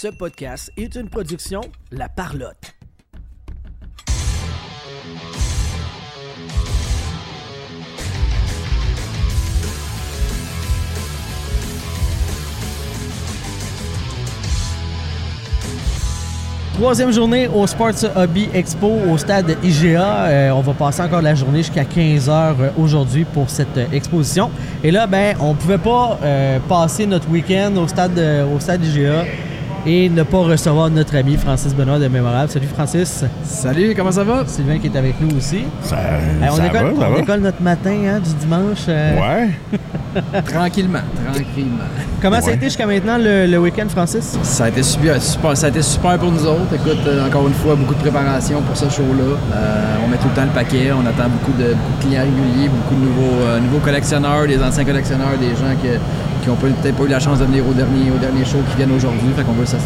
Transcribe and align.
Ce 0.00 0.08
podcast 0.08 0.72
est 0.78 0.94
une 0.94 1.10
production 1.10 1.60
La 1.92 2.08
Parlotte. 2.08 2.74
Troisième 16.72 17.12
journée 17.12 17.46
au 17.48 17.66
Sports 17.66 17.90
Hobby 18.16 18.48
Expo 18.54 18.86
au 18.86 19.18
stade 19.18 19.54
IGA. 19.62 20.24
Euh, 20.28 20.50
on 20.52 20.62
va 20.62 20.72
passer 20.72 21.02
encore 21.02 21.20
la 21.20 21.34
journée 21.34 21.58
jusqu'à 21.58 21.84
15h 21.84 22.30
euh, 22.30 22.70
aujourd'hui 22.78 23.26
pour 23.26 23.50
cette 23.50 23.76
euh, 23.76 23.84
exposition. 23.92 24.50
Et 24.82 24.90
là, 24.90 25.06
ben, 25.06 25.36
on 25.40 25.54
pouvait 25.54 25.76
pas 25.76 26.18
passer 26.70 27.04
notre 27.04 27.28
week-end 27.28 27.76
au 27.76 27.86
stade, 27.86 28.18
au 28.18 28.58
stade 28.60 28.82
IGA 28.82 29.26
et 29.86 30.08
ne 30.10 30.22
pas 30.22 30.38
recevoir 30.38 30.90
notre 30.90 31.16
ami 31.16 31.36
Francis 31.36 31.74
Benoît 31.74 31.98
de 31.98 32.06
Mémorable. 32.08 32.50
Salut 32.50 32.66
Francis. 32.66 33.24
Salut, 33.44 33.94
comment 33.96 34.12
ça 34.12 34.24
va? 34.24 34.44
Sylvain 34.46 34.78
qui 34.78 34.88
est 34.88 34.96
avec 34.96 35.20
nous 35.20 35.36
aussi. 35.36 35.64
Ça, 35.82 35.96
Euh, 35.96 36.18
on 36.50 36.56
ça 36.56 36.62
décolle, 36.62 36.80
va, 36.94 37.00
ça 37.00 37.08
on 37.18 37.24
va. 37.24 37.36
notre 37.38 37.62
matin 37.62 37.90
hein, 38.06 38.20
du 38.20 38.34
dimanche. 38.34 38.84
euh, 38.88 39.16
Ouais. 39.20 39.50
Tranquillement, 40.44 40.98
tranquillement. 41.24 41.84
Comment 42.20 42.40
ça 42.40 42.50
a 42.50 42.54
été 42.54 42.64
jusqu'à 42.66 42.84
maintenant 42.86 43.16
le, 43.16 43.46
le 43.46 43.58
week-end, 43.58 43.86
Francis? 43.88 44.36
Ça 44.42 44.64
a 44.64 44.68
été 44.68 44.82
super, 44.82 45.22
super- 45.22 45.56
ça 45.56 45.66
a 45.66 45.68
été 45.70 45.82
super 45.82 46.18
pour 46.18 46.32
nous 46.32 46.44
autres. 46.44 46.74
Écoute, 46.74 46.98
euh, 47.06 47.26
encore 47.26 47.46
une 47.46 47.54
fois, 47.54 47.76
beaucoup 47.76 47.94
de 47.94 48.00
préparation 48.00 48.60
pour 48.62 48.76
ce 48.76 48.88
show-là. 48.90 49.36
Euh, 49.54 49.96
on 50.04 50.08
met 50.08 50.16
tout 50.16 50.28
le 50.28 50.34
temps 50.34 50.42
le 50.44 50.48
paquet. 50.50 50.90
On 50.92 51.06
attend 51.06 51.28
beaucoup 51.30 51.56
de, 51.56 51.68
beaucoup 51.74 52.02
de 52.02 52.06
clients 52.06 52.22
réguliers, 52.22 52.68
beaucoup 52.68 52.94
de 53.00 53.06
nouveaux, 53.06 53.42
euh, 53.46 53.60
nouveaux 53.60 53.78
collectionneurs, 53.78 54.46
des 54.46 54.60
anciens 54.62 54.84
collectionneurs, 54.84 55.38
des 55.40 55.50
gens 55.50 55.74
que- 55.80 55.98
qui 56.42 56.48
n'ont 56.48 56.56
peut-être 56.56 56.96
pas 56.96 57.04
eu 57.04 57.08
la 57.08 57.20
chance 57.20 57.38
de 57.38 57.44
venir 57.44 57.64
au 57.68 57.72
dernier, 57.72 58.10
au 58.10 58.18
dernier 58.18 58.44
show 58.44 58.58
qui 58.70 58.76
viennent 58.76 58.92
aujourd'hui. 58.92 59.28
Fait 59.36 59.42
qu'on 59.42 59.52
veut 59.52 59.64
de 59.64 59.66
faire 59.66 59.78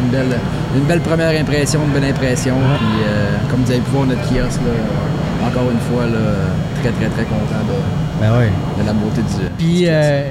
une 0.00 0.10
belle, 0.10 0.38
une 0.76 0.84
belle 0.84 1.00
première 1.00 1.38
impression, 1.40 1.80
une 1.86 1.92
belle 2.00 2.10
impression. 2.10 2.54
Puis, 2.78 2.86
euh, 3.06 3.36
comme 3.50 3.62
vous 3.62 3.70
avez 3.70 3.80
pu 3.80 3.90
voir, 3.90 4.06
notre 4.06 4.22
kiosque, 4.22 4.60
là, 4.66 5.46
encore 5.48 5.70
une 5.70 5.80
fois, 5.90 6.06
là, 6.06 6.52
très, 6.82 6.90
très, 6.92 7.08
très 7.08 7.24
content 7.24 7.62
de, 7.66 7.76
Ben 8.20 8.30
oui. 8.38 8.46
de 8.82 8.86
la 8.86 8.92
beauté 8.92 9.22
du. 9.22 9.48
Puis, 9.58 9.84
euh, 9.86 10.30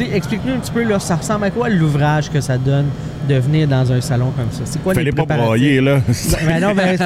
explique-nous 0.00 0.54
un 0.54 0.58
petit 0.58 0.70
peu, 0.72 0.82
là, 0.84 0.98
ça 0.98 1.16
ressemble 1.16 1.44
à 1.44 1.50
quoi 1.50 1.68
l'ouvrage 1.68 2.30
que 2.30 2.40
ça 2.40 2.56
donne 2.58 2.86
de 3.28 3.34
venir 3.36 3.66
dans 3.66 3.90
un 3.92 4.00
salon 4.00 4.30
comme 4.36 4.50
ça? 4.52 4.60
C'est 4.64 4.82
quoi 4.82 4.94
Fallait 4.94 5.06
les 5.06 5.12
pas 5.12 5.22
préparatifs? 5.22 5.46
broyer, 5.46 5.80
là. 5.80 6.00
Ben 6.46 6.60
non, 6.60 6.74
ben. 6.74 6.96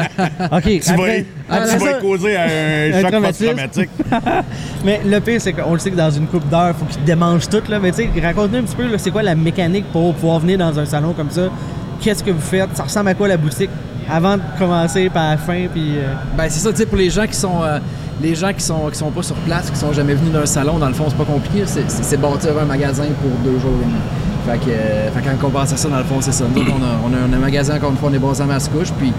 OK. 0.53 0.63
tu 0.65 0.81
vas, 0.81 0.93
après, 0.93 1.27
après 1.49 1.73
tu 1.79 1.85
vas 1.85 1.93
ça- 1.93 2.01
causer 2.01 2.37
un, 2.37 2.95
un 2.95 3.01
choc 3.01 3.23
post-traumatique. 3.23 3.91
mais 4.85 5.01
le 5.05 5.21
pire, 5.21 5.41
c'est 5.41 5.53
qu'on 5.53 5.73
le 5.73 5.79
sait 5.79 5.91
que 5.91 5.97
dans 5.97 6.11
une 6.11 6.27
coupe 6.27 6.49
d'heure, 6.49 6.75
il 6.77 6.79
faut 6.79 6.85
qu'il 6.93 7.05
démange 7.05 7.49
tout. 7.49 7.63
Là. 7.69 7.79
Mais 7.81 7.91
tu 7.93 8.03
sais, 8.03 8.11
raconte-nous 8.23 8.59
un 8.59 8.63
petit 8.63 8.77
peu, 8.77 8.87
là, 8.87 8.99
c'est 8.99 9.11
quoi 9.11 9.23
la 9.23 9.35
mécanique 9.35 9.87
pour 9.93 10.15
pouvoir 10.15 10.41
venir 10.41 10.59
dans 10.59 10.79
un 10.79 10.85
salon 10.85 11.13
comme 11.13 11.31
ça? 11.31 11.49
Qu'est-ce 12.01 12.23
que 12.25 12.31
vous 12.31 12.41
faites? 12.41 12.69
Ça 12.75 12.85
ressemble 12.85 13.09
à 13.09 13.15
quoi 13.15 13.29
la 13.29 13.37
boutique? 13.37 13.71
Avant 14.11 14.37
de 14.37 14.43
commencer 14.59 15.09
par 15.09 15.31
la 15.31 15.37
fin, 15.37 15.67
puis... 15.73 15.93
euh, 15.99 16.13
Ben 16.37 16.47
c'est 16.49 16.59
ça, 16.61 16.71
tu 16.73 16.79
sais, 16.79 16.87
pour 16.87 16.99
les 16.99 17.11
gens 17.11 17.27
qui 17.27 17.35
sont 17.37 17.63
euh, 17.63 17.79
les 18.23 18.35
gens 18.35 18.53
qui 18.53 18.63
sont 18.63 18.89
qui 18.91 18.99
sont 18.99 19.11
pas 19.11 19.23
sur 19.23 19.37
place, 19.37 19.71
qui 19.71 19.77
sont 19.79 19.93
jamais 19.93 20.15
venus 20.15 20.33
d'un 20.33 20.47
salon, 20.47 20.79
dans 20.79 20.89
le 20.89 20.95
fond, 20.95 21.07
c'est 21.09 21.17
pas 21.17 21.25
compliqué. 21.25 21.65
C'est, 21.67 22.21
bâtir 22.21 22.59
un 22.61 22.65
magasin 22.65 23.05
pour 23.21 23.31
deux 23.45 23.59
jours 23.59 23.73
et 23.83 23.85
demi. 23.85 24.01
Fait 24.47 24.59
que, 24.59 24.71
euh, 24.71 25.11
fait 25.11 25.23
quand 25.23 25.47
on 25.47 25.51
pense 25.51 25.73
à 25.73 25.77
ça, 25.77 25.89
dans 25.89 25.99
le 25.99 26.05
fond, 26.05 26.21
c'est 26.21 26.33
ça. 26.33 26.45
Nous, 26.55 26.61
on 26.63 26.83
a, 26.83 26.99
on, 27.05 27.13
a, 27.15 27.37
un 27.37 27.41
magasin, 27.41 27.77
encore 27.77 27.91
une 27.91 27.97
fois, 27.97 28.11
on 28.11 28.15
est 28.15 28.19
basé 28.19 28.43
à 28.43 28.47
Mascouche, 28.47 28.91
puis 28.99 29.13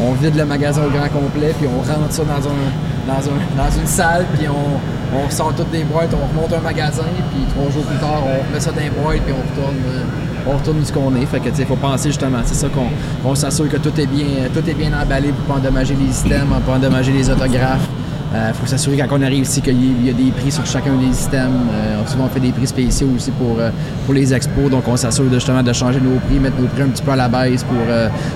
on 0.00 0.12
vide 0.12 0.36
le 0.36 0.44
magasin 0.44 0.82
au 0.84 0.90
grand 0.90 1.08
complet, 1.08 1.54
puis 1.58 1.68
on 1.68 1.78
rentre 1.78 2.10
ça 2.12 2.22
dans, 2.24 2.48
un, 2.48 3.14
dans, 3.14 3.28
un, 3.28 3.64
dans 3.64 3.78
une 3.78 3.86
salle, 3.86 4.26
puis 4.36 4.46
on, 4.48 5.16
on 5.16 5.30
sort 5.30 5.54
toutes 5.56 5.70
des 5.70 5.84
boîtes, 5.84 6.10
on 6.12 6.26
remonte 6.36 6.52
un 6.52 6.60
magasin, 6.60 7.04
puis 7.32 7.44
trois 7.54 7.70
jours 7.70 7.84
plus 7.84 7.98
tard, 7.98 8.22
on 8.24 8.52
met 8.52 8.60
ça 8.60 8.72
dans 8.72 8.80
les 8.80 8.90
boîtes, 8.90 9.20
puis 9.24 9.32
on 9.32 9.60
retourne. 9.60 9.76
euh, 9.88 10.02
on 10.46 10.58
retourne 10.58 10.78
où 10.78 10.84
ce 10.84 10.92
qu'on 10.92 11.14
est. 11.16 11.24
Fait 11.26 11.40
que, 11.40 11.54
sais, 11.54 11.64
faut 11.64 11.76
penser 11.76 12.10
justement, 12.10 12.38
c'est 12.44 12.54
ça 12.54 12.68
qu'on 12.68 12.88
qu'on 13.26 13.34
s'assure 13.34 13.68
que 13.68 13.78
tout 13.78 13.98
est 13.98 14.06
bien, 14.06 14.26
tout 14.52 14.68
est 14.68 14.74
bien 14.74 14.90
emballé 14.92 15.28
pour 15.28 15.54
pas 15.54 15.60
endommager 15.60 15.96
les 15.98 16.12
systèmes, 16.12 16.48
pour 16.48 16.60
pas 16.60 16.72
endommager 16.74 17.12
les 17.12 17.30
autographes. 17.30 17.88
Euh, 18.34 18.52
faut 18.52 18.66
s'assurer 18.66 18.96
quand 18.96 19.16
on 19.16 19.22
arrive 19.22 19.42
ici 19.44 19.60
qu'il 19.60 19.80
y, 19.80 19.94
il 20.04 20.10
a 20.10 20.12
des 20.12 20.30
prix 20.32 20.50
sur 20.50 20.66
chacun 20.66 20.92
des 20.96 21.12
systèmes. 21.12 21.52
Euh, 21.72 22.04
souvent 22.06 22.24
on 22.24 22.28
fait 22.28 22.40
des 22.40 22.50
prix 22.50 22.66
spéciaux 22.66 23.08
aussi 23.14 23.30
pour, 23.30 23.56
euh, 23.58 23.70
pour 24.06 24.14
les 24.14 24.34
expos, 24.34 24.68
donc 24.70 24.82
on 24.88 24.96
s'assure 24.96 25.32
justement 25.32 25.62
de 25.62 25.72
changer 25.72 26.00
nos 26.00 26.18
prix, 26.18 26.40
mettre 26.40 26.58
nos 26.60 26.66
prix 26.66 26.82
un 26.82 26.88
petit 26.88 27.02
peu 27.02 27.12
à 27.12 27.16
la 27.16 27.28
baisse 27.28 27.62
pour 27.62 27.76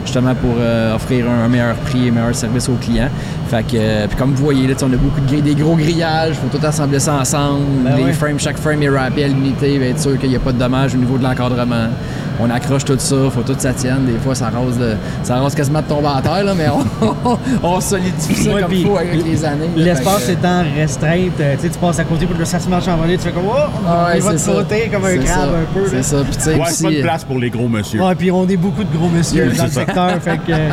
justement 0.04 0.34
pour 0.34 0.54
offrir 0.94 1.26
un, 1.28 1.44
un 1.44 1.48
meilleur 1.48 1.74
prix 1.76 2.08
et 2.08 2.10
meilleur 2.10 2.34
service 2.34 2.68
aux 2.68 2.74
clients. 2.80 3.08
Fait 3.48 3.62
que, 3.62 4.06
puis 4.06 4.16
comme 4.16 4.32
vous 4.34 4.44
voyez, 4.44 4.66
là, 4.66 4.74
on 4.82 4.92
a 4.92 4.96
beaucoup 4.96 5.20
de 5.20 5.40
des 5.40 5.54
gros 5.54 5.74
grillages, 5.74 6.34
faut 6.36 6.56
tout 6.56 6.64
assembler 6.64 6.98
ça 7.00 7.14
ensemble. 7.14 7.64
Ben 7.84 7.96
les 8.06 8.12
frames, 8.12 8.38
chaque 8.38 8.58
frame 8.58 8.82
est 8.82 8.88
rappé 8.88 9.24
à 9.24 9.28
l'unité, 9.28 9.76
être 9.88 10.00
sûr 10.00 10.18
qu'il 10.18 10.28
n'y 10.30 10.36
a 10.36 10.40
pas 10.40 10.52
de 10.52 10.58
dommages 10.58 10.94
au 10.94 10.98
niveau 10.98 11.16
de 11.18 11.22
l'encadrement. 11.24 11.88
On 12.40 12.48
accroche 12.50 12.84
tout 12.84 12.94
ça, 12.98 13.16
faut 13.30 13.42
tout 13.42 13.54
que 13.54 13.60
ça 13.62 13.72
tienne. 13.72 14.04
Des 14.06 14.18
fois, 14.18 14.32
ça 14.34 14.48
rase, 14.50 14.78
de, 14.78 14.94
ça 15.24 15.40
rase 15.40 15.54
quasiment 15.56 15.80
de 15.82 15.86
tomber 15.88 16.08
à 16.14 16.20
terre, 16.22 16.44
là, 16.44 16.54
mais 16.56 16.66
on, 16.68 17.38
on 17.64 17.80
solidifie 17.80 18.44
ça 18.44 18.54
Ouais, 18.54 18.62
comme 18.62 18.72
il 18.72 18.86
faut 18.86 18.96
avec 18.96 19.24
les 19.24 19.44
années. 19.44 19.70
là. 19.76 19.87
L'espace 19.88 20.28
étant 20.28 20.62
restreinte, 20.76 21.32
euh, 21.40 21.54
tu 21.56 21.62
sais, 21.62 21.68
tu 21.70 21.78
passes 21.78 21.98
à 21.98 22.04
côté, 22.04 22.26
puis 22.26 22.38
là, 22.38 22.44
ça 22.44 22.58
se 22.60 22.68
marche 22.68 22.88
en 22.88 22.96
volée, 22.96 23.16
tu 23.16 23.24
fais 23.24 23.30
comme, 23.32 23.46
oh, 23.48 23.52
Ah 23.86 24.06
ouais, 24.08 24.16
il 24.18 24.22
va 24.22 24.32
te 24.32 24.36
c'est 24.38 24.44
ça. 24.44 24.52
sauter 24.52 24.90
comme 24.92 25.04
un 25.04 25.08
C'est 25.08 25.18
crabe 25.18 25.38
ça. 25.38 25.56
un 25.56 25.74
peu. 25.74 25.86
C'est 25.90 26.02
ça. 26.02 26.16
Puis 26.24 26.36
tu 26.36 26.42
sais, 26.42 26.54
Ouais, 26.56 26.64
c'est 26.68 26.84
pas 26.84 26.90
de 26.90 26.96
euh, 26.96 27.02
place 27.02 27.24
pour 27.24 27.38
les 27.38 27.50
gros 27.50 27.68
monsieur. 27.68 28.02
Ouais, 28.02 28.14
puis 28.14 28.30
on 28.30 28.46
est 28.48 28.56
beaucoup 28.56 28.84
de 28.84 28.96
gros 28.96 29.08
messieurs 29.08 29.48
Oui, 29.50 29.56
dans 29.56 29.64
le 29.64 29.70
secteur, 29.70 30.10
fait 30.22 30.38
que 30.46 30.52
euh, 30.52 30.68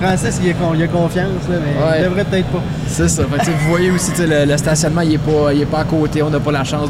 Francis, 0.00 0.40
il 0.42 0.50
a, 0.50 0.54
con- 0.54 0.72
il 0.74 0.82
a 0.82 0.86
confiance, 0.88 1.28
là, 1.50 1.56
mais 1.64 1.82
Ouais. 1.84 1.96
il 2.00 2.04
devrait 2.04 2.24
peut-être 2.24 2.46
pas. 2.48 2.62
C'est 2.86 3.08
ça. 3.08 3.22
Fait 3.24 3.36
que, 3.38 3.40
tu 3.40 3.46
sais, 3.46 3.52
vous 3.62 3.68
voyez 3.70 3.90
aussi, 3.90 4.10
tu 4.10 4.16
sais, 4.18 4.26
le, 4.26 4.50
le 4.50 4.56
stationnement, 4.56 5.00
il 5.02 5.14
est, 5.14 5.18
pas, 5.18 5.52
il 5.54 5.62
est 5.62 5.66
pas 5.66 5.80
à 5.80 5.84
côté. 5.84 6.22
On 6.22 6.30
n'a 6.30 6.40
pas 6.40 6.52
la 6.52 6.64
chance 6.64 6.88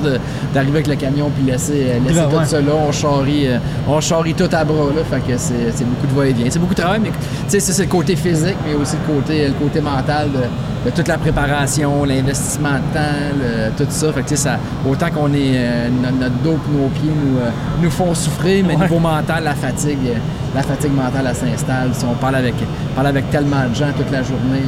d'arriver 0.54 0.74
avec 0.76 0.86
le 0.88 0.96
camion 0.96 1.30
puis 1.30 1.44
laisser, 1.50 1.86
tout 2.06 2.14
ouais. 2.36 2.44
ça 2.44 2.60
là. 2.60 2.72
On 2.88 2.92
charrie, 2.92 3.48
on 3.88 4.00
charrie 4.00 4.34
tout 4.34 4.48
à 4.52 4.64
bras. 4.64 4.86
Là, 4.96 5.02
fait 5.08 5.20
que 5.32 5.36
c'est 5.38 5.84
beaucoup 5.84 6.06
de 6.06 6.18
va-et-vient. 6.18 6.46
C'est 6.50 6.58
beaucoup 6.58 6.74
de 6.74 6.80
travail, 6.80 7.00
mais 7.02 7.10
tu 7.10 7.14
sais, 7.48 7.60
ça, 7.60 7.72
c'est 7.72 7.82
le 7.82 7.88
côté 7.88 8.16
physique, 8.16 8.56
mais 8.66 8.74
aussi 8.74 8.96
le 9.06 9.14
côté, 9.14 9.46
le 9.48 9.52
côté 9.54 9.80
mental 9.80 10.28
de, 10.32 10.90
de 10.90 10.94
toute 10.94 11.08
la 11.08 11.18
préparation, 11.18 11.67
l'investissement 12.06 12.74
de 12.74 12.94
temps, 12.94 13.36
le- 13.38 13.70
tout 13.76 13.90
ça. 13.90 14.12
Fait 14.12 14.22
que, 14.22 14.36
ça, 14.36 14.58
autant 14.88 15.10
qu'on 15.10 15.32
est 15.32 15.52
euh, 15.56 15.88
no- 15.88 16.10
notre 16.18 16.36
dos 16.42 16.58
et 16.68 16.76
nos 16.82 16.88
pieds 16.88 17.10
nous, 17.14 17.38
euh, 17.38 17.50
nous 17.82 17.90
font 17.90 18.14
souffrir, 18.14 18.64
mais 18.66 18.74
Ouais. 18.76 18.82
niveau 18.82 18.98
mental, 18.98 19.44
la 19.44 19.54
fatigue, 19.54 19.98
euh, 20.06 20.14
la 20.54 20.62
fatigue 20.62 20.92
mentale, 20.94 21.26
elle 21.28 21.34
s'installe. 21.36 21.90
Si 21.92 22.04
on 22.04 22.14
parle 22.14 22.36
avec, 22.36 22.54
parle 22.94 23.08
avec 23.08 23.30
tellement 23.30 23.68
de 23.68 23.74
gens 23.74 23.92
toute 23.96 24.10
la 24.10 24.22
journée. 24.22 24.62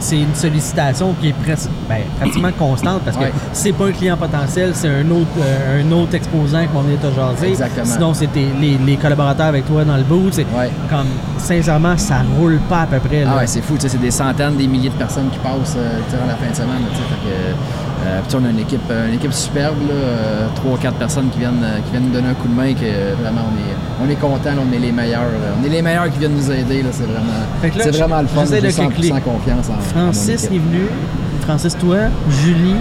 c'est- 0.00 0.20
une 0.20 0.34
sollicitation 0.34 1.14
qui 1.20 1.28
est 1.28 1.32
presque, 1.44 1.68
ben, 1.88 1.98
pratiquement 2.18 2.52
constante 2.58 3.02
parce 3.04 3.16
que 3.16 3.24
Ouais. 3.24 3.32
c'est 3.52 3.72
pas 3.72 3.86
un 3.86 3.92
client 3.92 4.16
potentiel, 4.16 4.70
c'est 4.74 4.88
un 4.88 5.10
autre, 5.10 5.28
un 5.78 5.92
autre 5.92 6.14
exposant 6.14 6.58
va 6.72 6.80
venir 6.82 6.98
te 7.00 7.06
jaser. 7.14 7.48
Exactement. 7.50 7.84
Sinon, 7.86 8.14
c'était 8.14 8.46
les, 8.60 8.78
les 8.78 8.96
collaborateurs 8.96 9.46
avec 9.46 9.66
toi 9.66 9.84
dans 9.84 9.96
le. 9.96 10.04
C'est 10.30 10.42
Ouais. 10.56 10.70
comme, 10.88 11.06
sincèrement, 11.38 11.96
ça 11.98 12.16
roule 12.38 12.58
pas 12.68 12.82
à 12.82 12.86
peu 12.86 12.98
près. 12.98 13.24
là. 13.24 13.30
Ah 13.34 13.36
ouais, 13.38 13.46
c'est 13.46 13.60
fou, 13.62 13.74
c'est 13.78 14.00
des 14.00 14.10
centaines, 14.10 14.56
des 14.56 14.66
milliers 14.68 14.90
de 14.90 14.94
personnes 14.94 15.28
qui 15.30 15.38
passent 15.38 15.76
durant 16.14 16.26
la 16.26 16.36
fin 16.36 16.50
de 16.50 16.54
semaine. 16.56 16.84
fait 16.94 17.28
que, 17.28 17.34
euh, 18.06 18.20
puis 18.26 18.36
on 18.40 18.44
a 18.46 18.50
une 18.50 18.58
équipe, 18.60 18.80
euh, 18.90 19.08
une 19.08 19.14
équipe 19.14 19.32
superbe, 19.32 19.74
euh, 19.90 20.46
trois 20.54 20.72
ou 20.72 20.76
quatre 20.76 20.96
personnes 20.96 21.28
qui 21.30 21.38
viennent, 21.38 21.64
qui 21.84 21.90
viennent 21.90 22.04
nous 22.04 22.12
donner 22.14 22.28
un 22.28 22.34
coup 22.34 22.48
de 22.48 22.54
main, 22.54 22.72
que 22.74 23.14
vraiment 23.20 23.42
on 23.50 23.54
est, 23.58 24.06
on 24.06 24.10
est 24.10 24.16
contents, 24.16 24.50
là, 24.54 24.62
on 24.68 24.72
est 24.74 24.78
les 24.78 24.92
meilleurs. 24.92 25.22
là. 25.22 25.54
on 25.60 25.64
est 25.66 25.70
les 25.70 25.82
meilleurs 25.82 26.10
qui 26.10 26.18
viennent 26.18 26.34
nous 26.36 26.50
aider, 26.50 26.84
c'est 26.92 27.04
vraiment, 27.04 27.72
c'est 27.78 27.96
vraiment 27.96 28.20
le 28.20 28.28
fun. 28.28 28.44
100% 28.44 28.88
cliquer. 28.90 29.20
confiance 29.20 29.68
en, 29.70 29.80
Francis 29.80 30.44
est 30.44 30.48
venu. 30.58 30.86
Francis, 31.42 31.76
toi, 31.76 31.96
Julie, 32.42 32.76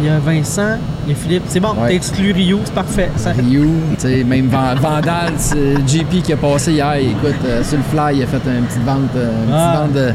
il 0.00 0.06
y 0.06 0.08
a 0.10 0.18
Vincent, 0.18 0.76
il 1.06 1.10
y 1.10 1.12
a 1.12 1.16
Philippe. 1.16 1.42
C'est 1.48 1.60
bon, 1.60 1.70
Ouais. 1.70 1.88
t'as 1.88 1.94
exclu 1.94 2.32
Rio, 2.32 2.60
c'est 2.64 2.74
parfait. 2.74 3.10
Ça- 3.16 3.32
Ryu, 3.32 3.68
tu 3.94 4.00
sais, 4.00 4.24
même 4.24 4.48
Van- 4.48 4.74
Vandal, 4.80 5.32
c'est 5.38 5.74
JP 5.86 6.22
qui 6.22 6.32
a 6.32 6.36
passé 6.36 6.72
hier, 6.72 6.94
écoute, 6.94 7.34
euh, 7.46 7.62
sur 7.64 7.78
le 7.78 7.82
fly, 7.84 8.18
il 8.18 8.22
a 8.22 8.26
fait 8.26 8.36
une 8.46 8.64
petite 8.64 8.84
vente, 8.84 8.98
une 9.14 9.20
petite 9.20 9.52
Ah. 9.52 9.82
vente 9.82 9.92
de, 9.94 10.12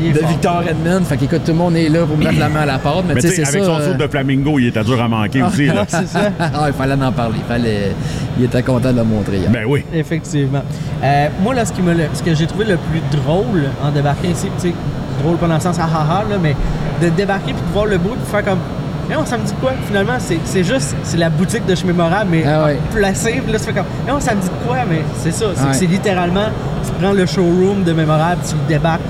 de 0.00 0.18
fort. 0.18 0.28
Victor 0.30 0.62
Edmond. 0.68 1.04
Fait 1.04 1.16
qu'écoute, 1.16 1.42
tout 1.44 1.52
le 1.52 1.58
monde 1.58 1.76
est 1.76 1.88
là 1.88 2.04
pour 2.06 2.16
mettre 2.16 2.38
la 2.38 2.48
main 2.48 2.60
à 2.62 2.66
la 2.66 2.78
porte, 2.78 3.04
mais, 3.06 3.14
Mais 3.14 3.20
tu 3.20 3.28
sais, 3.28 3.42
avec 3.46 3.62
ça. 3.62 3.66
son 3.66 3.80
euh, 3.80 3.92
saut 3.92 3.98
de 3.98 4.08
flamingo, 4.08 4.58
il 4.58 4.66
était 4.68 4.84
dur 4.84 5.00
à 5.00 5.08
manquer 5.08 5.42
aussi. 5.42 5.66
Là. 5.66 5.84
c'est 5.88 6.06
ça. 6.08 6.30
ah, 6.38 6.64
il 6.68 6.72
fallait 6.72 7.02
en 7.02 7.12
parler. 7.12 7.36
Il, 7.38 7.44
fallait... 7.44 7.92
il 8.38 8.44
était 8.44 8.62
content 8.62 8.92
de 8.92 8.96
le 8.98 9.04
montrer. 9.04 9.38
hier. 9.38 9.50
Ben 9.50 9.64
oui. 9.66 9.84
Effectivement. 9.92 10.62
Euh, 11.02 11.28
moi, 11.42 11.54
là, 11.54 11.64
ce, 11.64 11.72
qui 11.72 11.82
me, 11.82 11.94
ce 12.14 12.22
que 12.22 12.34
j'ai 12.34 12.46
trouvé 12.46 12.64
le 12.64 12.76
plus 12.76 13.00
drôle 13.18 13.64
en 13.82 13.90
débarquant 13.90 14.28
ici, 14.28 14.48
tu 14.60 14.68
sais, 14.68 14.74
drôle 15.22 15.36
pas 15.36 15.46
dans 15.48 15.54
le 15.54 15.60
sens 15.60 15.76
ah 15.80 15.88
ah 15.94 16.06
ah, 16.10 16.24
là, 16.30 16.36
mais 16.42 16.54
de 17.00 17.08
débarquer 17.10 17.52
puis 17.52 17.62
de 17.66 17.72
voir 17.72 17.86
le 17.86 17.98
puis 17.98 18.10
de 18.10 18.24
faire 18.30 18.44
comme. 18.44 18.58
Non, 19.10 19.26
ça 19.26 19.36
me 19.36 19.44
dit 19.44 19.52
quoi? 19.60 19.72
Finalement, 19.86 20.14
c'est 20.18 20.38
c'est 20.44 20.64
juste, 20.64 20.96
c'est 21.02 21.16
la 21.18 21.28
boutique 21.28 21.66
de 21.66 21.74
chez 21.74 21.86
Mémorable, 21.86 22.28
mais 22.30 22.44
Ah 22.46 22.64
ouais. 22.64 22.78
placée. 22.94 23.42
Là, 23.50 23.58
tu 23.58 23.64
fais 23.64 23.72
comme. 23.72 23.84
Non, 24.08 24.20
ça 24.20 24.34
me 24.34 24.40
dit 24.40 24.48
quoi? 24.66 24.78
Mais 24.88 25.02
c'est 25.18 25.32
ça. 25.32 25.46
C'est 25.54 25.62
Ouais. 25.66 25.72
c'est 25.72 25.86
littéralement, 25.86 26.46
tu 26.84 26.92
prends 27.02 27.12
le 27.12 27.26
showroom 27.26 27.82
de 27.84 27.92
Mémorable, 27.92 28.40
tu 28.48 28.54
le 28.54 28.68
débarques 28.68 29.00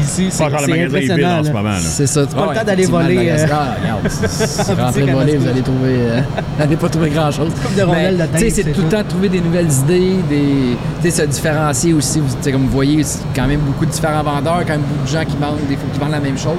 ici. 0.00 0.28
C'est 0.30 0.38
Pas 0.38 0.44
encore 0.48 0.60
le 0.60 0.66
c'est 0.66 0.70
magasin 0.70 0.96
est 0.96 1.00
vide 1.00 1.10
impressionnant. 1.12 1.38
en 1.38 1.42
ce 1.42 1.48
là. 1.48 1.54
moment. 1.54 1.68
là. 1.70 1.78
C'est 1.80 2.06
ça. 2.06 2.26
Tu 2.26 2.34
pas 2.34 2.46
le 2.52 2.58
temps 2.58 2.64
d'aller 2.64 2.86
voler, 2.86 3.28
euh, 3.30 3.44
Regarde, 3.44 4.02
boutique 4.02 4.78
rentrez 4.78 5.12
voler, 5.12 5.36
vous 5.36 5.48
allez 5.48 5.62
trouver. 5.62 5.88
euh, 5.98 6.20
vous 6.56 6.62
allez 6.62 6.76
pas 6.76 6.88
trouver 6.88 7.10
grand 7.10 7.30
chose. 7.30 7.50
Coupe 7.62 7.74
de 7.76 7.82
rondelles 7.82 8.16
de 8.18 8.22
tu 8.24 8.28
sais, 8.32 8.38
tête, 8.44 8.54
c'est 8.54 8.72
tout 8.72 8.82
le 8.82 8.88
temps 8.88 9.02
de 9.02 9.08
trouver 9.08 9.28
des 9.28 9.40
nouvelles 9.40 9.70
idées, 9.72 10.16
des, 10.28 10.76
tu 11.02 11.10
sais, 11.10 11.22
se 11.22 11.26
différencier 11.28 11.92
aussi. 11.94 12.20
Comme 12.44 12.62
vous 12.62 12.68
voyez, 12.68 13.02
c'est 13.02 13.20
quand 13.34 13.46
même 13.46 13.60
beaucoup 13.60 13.86
de 13.86 13.90
différents 13.90 14.22
vendeurs, 14.22 14.60
quand 14.66 14.72
même 14.74 14.80
beaucoup 14.82 15.04
de 15.04 15.10
gens 15.18 15.24
qui 15.24 15.36
vendent, 15.36 15.58
des 15.68 15.76
fois 15.76 15.84
qui 15.92 15.98
vendent 16.00 16.10
la 16.12 16.20
même 16.20 16.38
chose. 16.38 16.58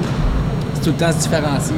C'est 0.75 0.81
tout 0.81 0.89
le 0.89 0.95
temps 1.05 1.11
se 1.11 1.23
différencier. 1.23 1.75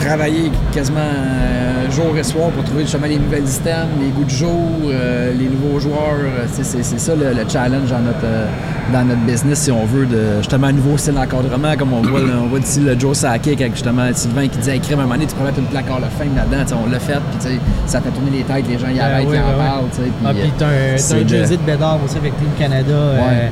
Travailler 0.00 0.50
quasiment 0.72 0.98
euh, 1.00 1.90
jour 1.90 2.16
et 2.16 2.22
soir 2.22 2.50
pour 2.50 2.64
trouver 2.64 2.82
justement 2.82 3.06
les 3.06 3.18
nouvelles 3.18 3.46
systèmes, 3.46 3.88
les 4.00 4.08
goûts 4.10 4.24
de 4.24 4.30
jour, 4.30 4.50
euh, 4.86 5.32
les 5.38 5.48
nouveaux 5.48 5.78
joueurs. 5.80 6.16
Euh, 6.20 6.46
c'est, 6.50 6.82
ça 6.82 7.14
le, 7.14 7.32
le 7.32 7.48
challenge 7.48 7.90
dans 7.90 7.98
notre, 8.00 8.24
euh, 8.24 8.46
dans 8.92 9.04
notre 9.04 9.20
business, 9.22 9.58
si 9.60 9.70
on 9.70 9.84
veut, 9.84 10.06
de 10.06 10.38
justement 10.38 10.68
un 10.68 10.72
nouveau 10.72 10.96
style 10.96 11.14
d'encadrement, 11.14 11.76
comme 11.76 11.92
on 11.92 12.02
voit, 12.02 12.20
là, 12.20 12.34
on 12.42 12.46
voit 12.48 12.58
d'ici 12.60 12.80
le 12.80 12.98
Joe 12.98 13.16
Sakic 13.16 13.60
avec 13.60 13.74
justement 13.74 14.08
Sylvain 14.14 14.48
qui 14.48 14.58
disait 14.58 14.76
écrire 14.76 14.98
à 14.98 15.02
un 15.02 15.04
moment 15.04 15.14
donné, 15.16 15.26
tu 15.26 15.34
peux 15.34 15.44
mettre 15.44 15.58
une 15.58 15.66
plaque 15.66 15.86
Hall 15.90 16.02
of 16.04 16.10
Fame 16.18 16.34
là-dedans, 16.36 16.76
on 16.86 16.90
l'a 16.90 16.98
fait, 17.00 17.18
puis 17.38 17.58
ça 17.86 18.00
fait 18.00 18.10
tourner 18.10 18.30
les 18.30 18.42
têtes, 18.42 18.64
les 18.68 18.78
gens 18.78 18.88
y 18.88 19.00
Ah, 19.00 19.06
arrêtent, 19.06 19.26
ils 19.30 19.36
en 19.38 19.50
oui. 19.50 19.56
parlent. 19.58 19.84
Ah, 20.26 20.30
puis 20.34 20.52
t'as 20.58 20.66
un, 20.66 21.26
jersey 21.26 21.56
de 21.56 21.62
Bédard 21.62 21.98
aussi 22.04 22.16
avec 22.16 22.36
Team 22.38 22.48
Canada. 22.58 22.94
Ouais. 23.14 23.50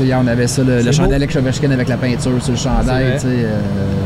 Hier, 0.00 0.18
on 0.22 0.26
avait 0.26 0.46
ça, 0.46 0.62
le, 0.62 0.82
le 0.82 0.92
chandail 0.92 1.22
Ovechkin 1.36 1.70
avec 1.70 1.88
la 1.88 1.96
peinture 1.96 2.42
sur 2.42 2.52
le 2.52 2.58
chandail. 2.58 3.18
euh, 3.24 3.58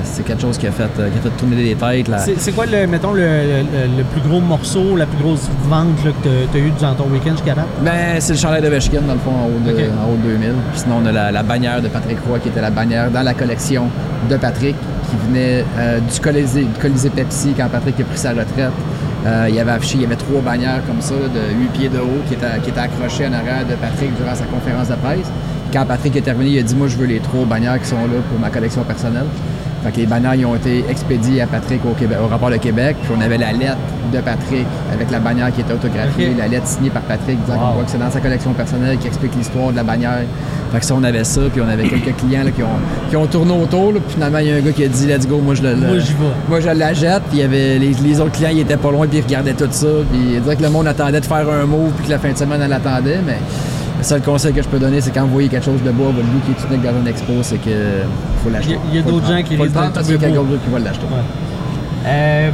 C'est 0.05 0.25
quelque 0.25 0.43
chose 0.43 0.58
qui 0.58 0.67
a, 0.67 0.70
fait, 0.73 0.85
euh, 0.99 1.08
qui 1.11 1.19
a 1.19 1.23
fait 1.23 1.37
tourner 1.37 1.56
les 1.56 1.75
têtes. 1.75 2.11
C'est 2.38 2.52
quoi, 2.52 2.67
le, 2.67 2.87
mettons, 2.87 3.12
le, 3.12 3.20
le- 3.23 3.96
le 3.99 4.05
plus 4.05 4.20
gros 4.29 4.40
morceau, 4.40 4.96
la 4.96 5.06
plus 5.06 5.23
grosse 5.23 5.49
vente 5.69 6.05
là, 6.05 6.11
que 6.23 6.29
tu 6.52 6.56
as 6.58 6.61
eu 6.61 6.70
durant 6.79 6.94
ton 6.94 7.05
week-end 7.05 7.32
jusqu'à 7.32 7.55
date? 7.55 7.67
Ben, 7.82 8.20
c'est 8.20 8.32
le 8.35 8.38
chandail 8.38 8.62
d'Ovechkin, 8.62 9.00
dans 9.06 9.14
le 9.14 9.19
fond, 9.20 9.31
en 9.31 9.46
haut 9.46 9.61
de, 9.67 9.73
en 9.73 10.12
haut 10.12 10.17
de 10.23 10.29
2000. 10.35 10.50
Puis 10.73 10.81
sinon, 10.81 10.96
on 11.02 11.06
a 11.06 11.12
la, 11.12 11.31
la 11.32 11.43
bannière 11.43 11.81
de 11.82 11.88
Patrick 11.88 12.19
Roy, 12.29 12.38
qui 12.38 12.49
était 12.49 12.61
la 12.61 12.70
bannière 12.70 13.11
dans 13.11 13.23
la 13.23 13.34
collection 13.34 13.87
de 14.31 14.37
Patrick, 14.37 14.76
qui 15.11 15.17
venait 15.29 15.64
euh, 15.79 16.00
du, 16.00 16.20
Colisée, 16.20 16.62
du 16.64 16.81
Colisée 16.81 17.11
Pepsi 17.11 17.55
quand 17.56 17.69
Patrick 17.69 17.99
a 18.00 18.05
pris 18.05 18.19
sa 18.19 18.31
retraite. 18.31 18.73
Euh, 19.26 19.46
il 19.49 19.55
y 19.56 19.58
avait 19.61 19.73
affiché, 19.73 19.96
il 19.96 20.02
y 20.02 20.05
avait 20.05 20.17
trois 20.17 20.41
bannières 20.41 20.81
comme 20.87 21.00
ça, 21.00 21.14
de 21.14 21.61
8 21.61 21.67
pieds 21.73 21.88
de 21.88 21.99
haut, 21.99 22.23
qui 22.29 22.34
étaient, 22.34 22.46
qui 22.62 22.70
étaient 22.70 22.81
accrochées 22.81 23.26
en 23.26 23.32
arrière 23.32 23.67
de 23.69 23.75
Patrick 23.75 24.14
durant 24.17 24.34
sa 24.34 24.44
conférence 24.44 24.88
de 24.88 24.94
presse. 24.94 25.26
Quand 25.73 25.85
Patrick 25.87 26.17
est 26.17 26.20
terminé, 26.23 26.50
il 26.50 26.59
a 26.59 26.62
dit 26.62 26.75
Moi, 26.75 26.88
je 26.88 26.97
veux 26.97 27.06
les 27.06 27.20
trois 27.20 27.44
bannières 27.44 27.81
qui 27.81 27.87
sont 27.88 27.97
là 27.97 28.20
pour 28.31 28.38
ma 28.41 28.50
collection 28.50 28.82
personnelle. 28.85 29.26
Fait 29.85 29.93
que 29.93 29.97
les 29.99 30.06
bannières 30.06 30.35
ils 30.35 30.44
ont 30.44 30.56
été 30.56 30.85
expédiées 30.91 31.41
à 31.41 31.47
Patrick 31.47 31.81
au, 31.88 31.94
Québec, 31.94 32.19
au 32.20 32.26
rapport 32.26 32.50
de 32.50 32.56
Québec. 32.56 32.97
Puis 33.00 33.12
on 33.17 33.20
avait 33.20 33.38
la 33.38 33.53
lettre 33.53 33.76
de 34.12 34.19
Patrick 34.19 34.67
avec 34.93 35.09
la 35.12 35.20
bannière 35.20 35.53
qui 35.53 35.61
était 35.61 35.73
autographiée, 35.73 36.35
la 36.37 36.49
lettre 36.49 36.67
signée 36.67 36.91
par 36.91 37.03
Patrick 37.03 37.38
disant 37.44 37.56
Wow. 37.59 37.61
qu'on 37.69 37.75
voit 37.75 37.85
que 37.85 37.91
c'est 37.93 37.99
dans 37.99 38.11
sa 38.11 38.19
collection 38.20 38.53
personnelle 38.55 38.99
qui 38.99 39.06
explique 39.06 39.37
l'histoire 39.37 39.70
de 39.70 39.76
la 39.76 39.85
bannière. 39.85 40.23
Fait 40.73 40.81
que 40.81 40.85
ça, 40.85 40.94
on 40.97 41.05
avait 41.05 41.23
ça, 41.23 41.43
puis 41.53 41.61
on 41.65 41.69
avait 41.69 41.88
quelques 41.88 42.17
clients 42.19 42.43
là, 42.44 42.50
qui, 42.50 42.62
ont, 42.65 42.67
qui 43.09 43.17
ont 43.17 43.26
tourné 43.26 43.53
autour. 43.53 43.93
là, 43.93 44.00
puis 44.05 44.15
finalement, 44.15 44.38
il 44.38 44.49
y 44.49 44.53
a 44.53 44.56
un 44.56 44.61
gars 44.61 44.73
qui 44.73 44.82
a 44.85 44.88
dit 44.88 45.06
Let's 45.06 45.29
go, 45.29 45.38
moi 45.38 45.55
je 45.55 45.62
le. 45.62 45.70
le- 45.75 45.87
Moi, 45.87 45.99
j'y 46.00 46.12
vais. 46.15 46.19
Moi, 46.49 46.59
je 46.61 46.69
la 46.70 46.93
jette, 46.93 47.23
puis 47.31 47.38
il 47.38 47.41
y 47.41 47.43
avait 47.44 47.79
les, 47.79 47.93
les 47.93 48.20
autres 48.20 48.32
clients, 48.32 48.50
ils 48.53 48.61
étaient 48.61 48.76
pas 48.76 48.91
loin, 48.91 49.06
puis 49.06 49.19
ils 49.19 49.25
regardaient 49.25 49.55
tout 49.55 49.69
ça. 49.70 49.87
Puis 50.11 50.20
il 50.35 50.41
dirait 50.43 50.56
que 50.56 50.62
le 50.62 50.70
monde 50.70 50.88
attendait 50.88 51.20
de 51.20 51.26
faire 51.26 51.49
un 51.49 51.67
mot, 51.67 51.88
puis 51.97 52.06
que 52.06 52.11
la 52.11 52.19
fin 52.19 52.32
de 52.32 52.37
semaine, 52.37 52.61
elle 52.65 52.73
attendait. 52.73 53.20
Mais 53.25 53.38
le 53.99 54.05
seul 54.05 54.23
conseil 54.23 54.53
que 54.53 54.62
je 54.62 54.69
peux 54.69 54.79
donner, 54.79 55.00
c'est 55.00 55.11
quand 55.11 55.23
vous 55.23 55.33
voyez 55.33 55.49
quelque 55.49 55.65
chose 55.65 55.83
de 55.83 55.91
beau 55.91 56.05
à 56.09 56.12
votre 56.12 56.27
goût 56.29 56.41
qui 56.47 56.53
est 56.53 56.69
unique 56.71 56.83
dans 56.85 56.99
une 57.00 57.06
expo, 57.09 57.33
c'est 57.43 57.59
que 57.59 58.03
faut 58.43 58.50
l'acheter. 58.50 58.79
Il 58.91 58.97
y 58.97 58.99
a- 59.00 59.03
d'autres 59.03 59.27
gens 59.27 59.43
qui 59.43 59.56
Faut 59.56 59.65
le 59.65 59.71
prendre 59.71 59.93
parce 59.93 60.06
qu'il 60.06 60.15
y 60.15 60.19
a 60.19 60.21
quelqu'un 60.21 60.41
beau. 60.43 60.47
d'autre 60.47 60.62
qui 60.65 60.71
va 60.71 60.79
l'acheter. 60.79 61.06
Euh, 62.06 62.50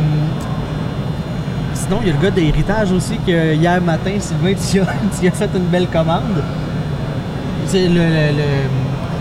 sinon, 1.74 1.98
il 2.02 2.08
y 2.08 2.10
a 2.10 2.14
le 2.14 2.22
gars 2.22 2.30
d'héritage 2.30 2.92
aussi 2.92 3.18
que 3.26 3.54
hier 3.54 3.80
matin, 3.82 4.12
Sylvain, 4.18 4.54
tu 4.54 4.80
as, 4.80 4.86
tu 5.20 5.26
as 5.28 5.30
fait 5.32 5.50
une 5.54 5.64
belle 5.66 5.86
commande. 5.88 6.42
C'est 7.66 7.88
le, 7.88 7.94
le, 7.94 8.00
le- 8.00 8.68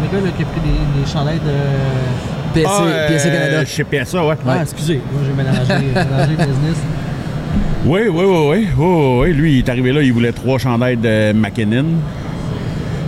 le 0.04 0.08
gars 0.12 0.26
là, 0.26 0.31
qui 0.36 0.44
a 0.44 0.46
pris 0.46 0.62
des, 0.62 1.02
des 1.02 1.10
chandails 1.12 1.40
de. 1.40 2.54
PSC, 2.54 2.68
Ah, 2.69 2.84
euh, 2.86 3.08
PSC 3.08 3.31
Canada. 3.31 3.66
Chez 3.66 3.84
PSA, 3.84 4.26
ouais. 4.26 4.36
Ah, 4.48 4.58
excusez, 4.62 5.02
moi 5.12 5.22
j'ai 5.26 5.34
mélangé, 5.34 5.86
mélangé 5.88 6.36
business. 6.38 6.78
Oui, 7.85 8.01
oui, 8.07 8.09
oui, 8.12 8.24
oui, 8.25 8.47
oui, 8.50 8.68
oui, 8.77 9.18
oui. 9.21 9.33
Lui, 9.33 9.53
il 9.53 9.57
est 9.59 9.69
arrivé 9.69 9.91
là, 9.91 10.01
il 10.01 10.13
voulait 10.13 10.31
trois 10.31 10.57
chandails 10.57 10.97
de 10.97 11.33
McKinnon. 11.33 11.85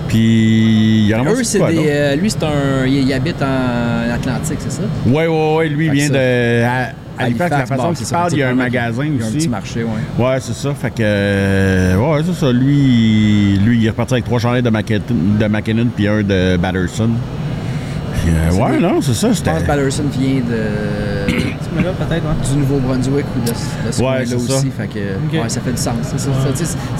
Puis, 0.07 1.05
il 1.07 1.13
a 1.13 1.23
Eux, 1.23 1.43
c'est 1.43 1.59
des. 1.59 1.85
euh, 1.87 2.15
lui, 2.15 2.29
c'est 2.29 2.43
un. 2.43 2.85
Il, 2.85 2.93
il 3.07 3.13
habite 3.13 3.41
en 3.41 4.13
Atlantique, 4.13 4.57
c'est 4.59 4.71
ça? 4.71 4.81
Oui, 5.05 5.23
oui, 5.27 5.55
oui. 5.57 5.69
Lui, 5.69 5.85
il 5.87 5.91
vient 5.93 6.07
ça- 6.07 6.13
de. 6.13 6.63
À, 6.63 6.89
Halifax, 7.17 7.49
la 7.51 7.65
façon 7.65 7.93
qu'il 7.93 8.07
parle, 8.07 8.33
il 8.33 8.39
y 8.39 8.43
a 8.43 8.49
un 8.49 8.55
magasin 8.55 9.05
Il 9.05 9.15
y 9.17 9.21
a 9.21 9.25
un 9.25 9.27
aussi. 9.29 9.37
petit 9.37 9.47
marché, 9.47 9.83
ouais. 9.85 10.23
Ouais, 10.25 10.37
c'est 10.41 10.53
ça. 10.53 10.73
Fait 10.73 10.89
que. 10.89 10.95
euh, 10.99 11.95
Ouais, 11.95 12.21
c'est 12.25 12.33
ça. 12.35 12.51
Lui, 12.51 13.57
lui, 13.63 13.77
il 13.79 13.85
est 13.85 13.89
reparti 13.89 14.15
avec 14.15 14.25
trois 14.25 14.39
chandails 14.39 14.61
de, 14.61 14.69
McKinnon, 14.69 15.01
de 15.39 15.45
McKinnon 15.47 15.87
puis 15.95 16.07
un 16.09 16.21
de 16.23 16.57
Batterson. 16.57 17.09
Puis, 18.21 18.31
euh, 18.33 18.61
ouais, 18.61 18.79
non, 18.79 19.01
c'est 19.01 19.13
ça. 19.13 19.31
Je 19.31 19.41
pense 19.41 19.61
que 19.61 19.65
Patterson 19.67 20.03
vient 20.11 20.41
de. 20.41 21.35
Tu 21.77 21.83
peut-être, 21.83 22.23
ouais. 22.23 22.49
du 22.51 22.57
Nouveau-Brunswick 22.57 23.25
ou 23.35 23.39
de, 23.45 23.51
de 23.87 23.91
ce 23.91 24.01
Ouais, 24.01 24.25
c'est 24.25 24.35
aussi. 24.35 24.47
ça. 24.51 24.61
Fait 24.77 24.87
que, 24.87 25.37
ouais, 25.37 25.49
ça 25.49 25.61
fait 25.61 25.71
du 25.71 25.77
sens. 25.77 25.95
C'est, 26.15 26.17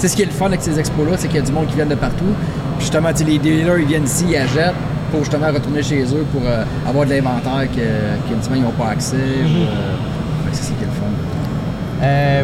tu 0.00 0.08
ce 0.08 0.16
qui 0.16 0.22
est 0.22 0.26
le 0.26 0.30
fun 0.32 0.46
avec 0.46 0.62
ces 0.62 0.78
expos-là, 0.78 1.12
c'est 1.16 1.28
qu'il 1.28 1.36
y 1.36 1.40
a 1.40 1.42
du 1.46 1.52
monde 1.52 1.66
qui 1.66 1.76
vient 1.76 1.86
de 1.86 1.94
partout. 1.94 2.24
Puis 2.78 2.80
justement, 2.86 3.12
tu 3.14 3.24
les 3.24 3.38
dealers, 3.38 3.78
ils 3.78 3.86
viennent 3.86 4.04
ici, 4.04 4.24
ils 4.28 4.36
achètent 4.36 4.74
pour 5.10 5.20
justement 5.20 5.46
retourner 5.52 5.82
chez 5.82 6.02
eux 6.02 6.24
pour 6.32 6.42
euh, 6.44 6.64
avoir 6.86 7.04
de 7.06 7.10
l'inventaire 7.10 7.68
que, 7.70 7.76
que 7.76 8.54
ils 8.54 8.62
n'ont 8.62 8.70
pas 8.72 8.88
accès. 8.90 9.16
Mhm. 9.16 9.22
euh, 9.46 9.94
c'est 10.52 10.62
ça 10.64 10.72
qui 10.78 10.82
est 10.82 10.86
le 10.86 10.92
fun. 10.92 12.02
Euh, 12.02 12.42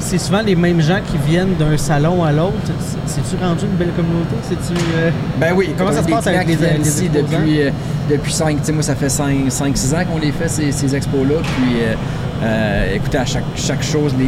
c'est 0.00 0.18
souvent 0.18 0.42
les 0.44 0.54
mêmes 0.54 0.80
gens 0.80 0.98
qui 1.10 1.16
viennent 1.28 1.54
d'un 1.58 1.76
salon 1.76 2.22
à 2.24 2.32
l'autre. 2.32 2.54
C'est- 2.64 2.96
C'est-tu 3.06 3.42
rendu 3.42 3.64
une 3.64 3.72
belle 3.76 3.92
communauté? 3.96 4.34
C'est-tu. 4.42 4.78
euh, 4.96 5.10
Ben 5.40 5.52
oui, 5.56 5.70
Comment 5.76 5.92
ça 5.92 6.02
se 6.02 6.08
passe 6.08 6.26
avec 6.26 6.46
les- 6.46 6.54
les 6.56 6.88
ici 6.88 7.08
depuis, 7.08 7.62
euh, 7.62 7.70
depuis 8.08 8.32
5, 8.32 8.58
tu 8.58 8.64
sais, 8.64 8.72
moi 8.72 8.82
ça 8.82 8.94
fait 8.94 9.08
5-6 9.08 9.50
ans 9.94 10.04
qu'on 10.10 10.18
les 10.18 10.32
fait 10.32 10.48
ces, 10.48 10.72
ces 10.72 10.94
expos-là. 10.94 11.36
Puis 11.42 11.74
euh, 11.82 11.94
euh, 12.42 12.94
écoutez, 12.94 13.18
à 13.18 13.24
chaque, 13.24 13.44
chaque 13.56 13.82
chose, 13.82 14.12
les, 14.18 14.26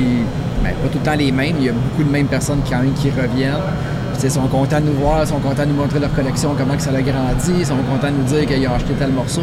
ben, 0.63 0.71
pas 0.83 0.89
tout 0.91 0.99
le 0.99 1.05
temps 1.05 1.17
les 1.17 1.33
mêmes, 1.33 1.57
il 1.59 1.67
y 1.67 1.69
a 1.69 1.73
beaucoup 1.73 2.05
de 2.05 2.11
mêmes 2.11 2.27
personnes 2.27 2.61
quand 2.69 2.79
même 2.79 2.93
qui 2.95 3.11
reviennent. 3.11 3.55
Ils 4.23 4.31
sont 4.31 4.47
contents 4.49 4.81
de 4.81 4.87
nous 4.87 4.93
voir, 5.01 5.23
ils 5.23 5.29
sont 5.29 5.39
contents 5.39 5.65
de 5.65 5.71
nous 5.71 5.77
montrer 5.81 5.99
leur 5.99 6.13
collection, 6.13 6.55
comment 6.59 6.75
que 6.77 6.83
ça 6.83 6.91
a 6.91 7.01
grandi, 7.01 7.53
ils 7.59 7.65
sont 7.65 7.77
contents 7.91 8.09
de 8.13 8.17
nous 8.19 8.25
dire 8.25 8.45
qu'ils 8.47 8.69
ont 8.69 8.75
acheté 8.75 8.93
tel 8.99 9.11
morceau. 9.13 9.41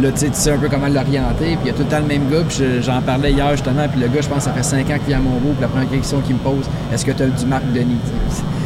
Là, 0.00 0.10
tu 0.12 0.26
sais, 0.32 0.52
un 0.52 0.58
peu 0.58 0.68
comment 0.68 0.86
l'orienter. 0.86 1.56
Puis 1.56 1.58
il 1.64 1.66
y 1.66 1.70
a 1.70 1.72
tout 1.72 1.82
le 1.82 1.88
temps 1.88 1.98
le 1.98 2.06
même 2.06 2.30
gars. 2.30 2.44
Puis 2.46 2.58
je- 2.60 2.80
j'en 2.80 3.00
parlais 3.02 3.32
hier 3.32 3.50
justement. 3.50 3.88
Puis 3.90 4.00
le 4.00 4.06
gars, 4.06 4.20
je 4.20 4.28
pense, 4.28 4.44
ça 4.44 4.52
fait 4.52 4.62
5 4.62 4.88
ans 4.90 4.94
qu'il 4.98 5.08
vient 5.08 5.16
à 5.18 5.20
Montbeau. 5.20 5.48
Puis 5.50 5.62
la 5.62 5.66
première 5.66 5.90
question 5.90 6.20
qu'il 6.20 6.36
me 6.36 6.40
pose, 6.40 6.66
est-ce 6.94 7.04
que 7.04 7.10
tu 7.10 7.24
as 7.24 7.26
du 7.26 7.46
Marc 7.46 7.64
Denis? 7.72 7.96
Tu 8.04 8.36
sais. 8.36 8.42
Puis 8.42 8.57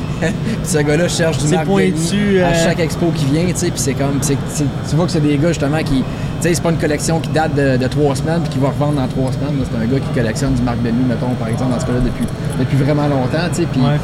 ce 0.65 0.79
gars-là 0.79 1.09
cherche 1.09 1.39
du 1.39 1.49
Marc 1.49 1.67
pointu, 1.67 2.41
à 2.41 2.49
euh, 2.49 2.65
chaque 2.65 2.81
expo 2.81 3.11
qui 3.15 3.25
vient. 3.27 3.45
tu 3.47 3.53
sais, 3.57 3.71
Puis 3.71 3.81
c'est 3.81 3.95
comme, 3.95 4.21
tu 4.21 4.97
vois 4.97 5.07
que 5.07 5.13
c'est 5.13 5.21
des 5.21 5.37
gars 5.39 5.49
justement 5.49 5.83
qui. 5.83 6.05
Sais, 6.43 6.55
c'est 6.55 6.61
pas 6.63 6.71
une 6.71 6.77
collection 6.79 7.21
qui 7.21 7.29
date 7.29 7.55
de, 7.55 7.77
de 7.77 7.87
trois 7.87 8.17
semaines 8.17 8.41
puis 8.41 8.51
qui 8.55 8.59
va 8.59 8.69
revendre 8.71 9.01
dans 9.01 9.07
trois 9.07 9.31
semaines. 9.31 9.55
C'est 9.65 9.77
un 9.79 9.87
gars 9.87 10.01
qui 10.01 10.13
collectionne 10.13 10.55
du 10.55 10.63
Marc 10.63 10.83
Denis, 10.83 11.05
mettons, 11.09 11.31
par 11.39 11.47
exemple, 11.47 11.73
dans 11.73 11.79
ce 11.81 11.87
cas-là, 11.87 12.01
depuis, 12.05 12.25
depuis 12.59 12.77
vraiment 12.79 13.07
longtemps. 13.07 13.49
Puis 13.55 13.81
Ouais. 13.81 13.97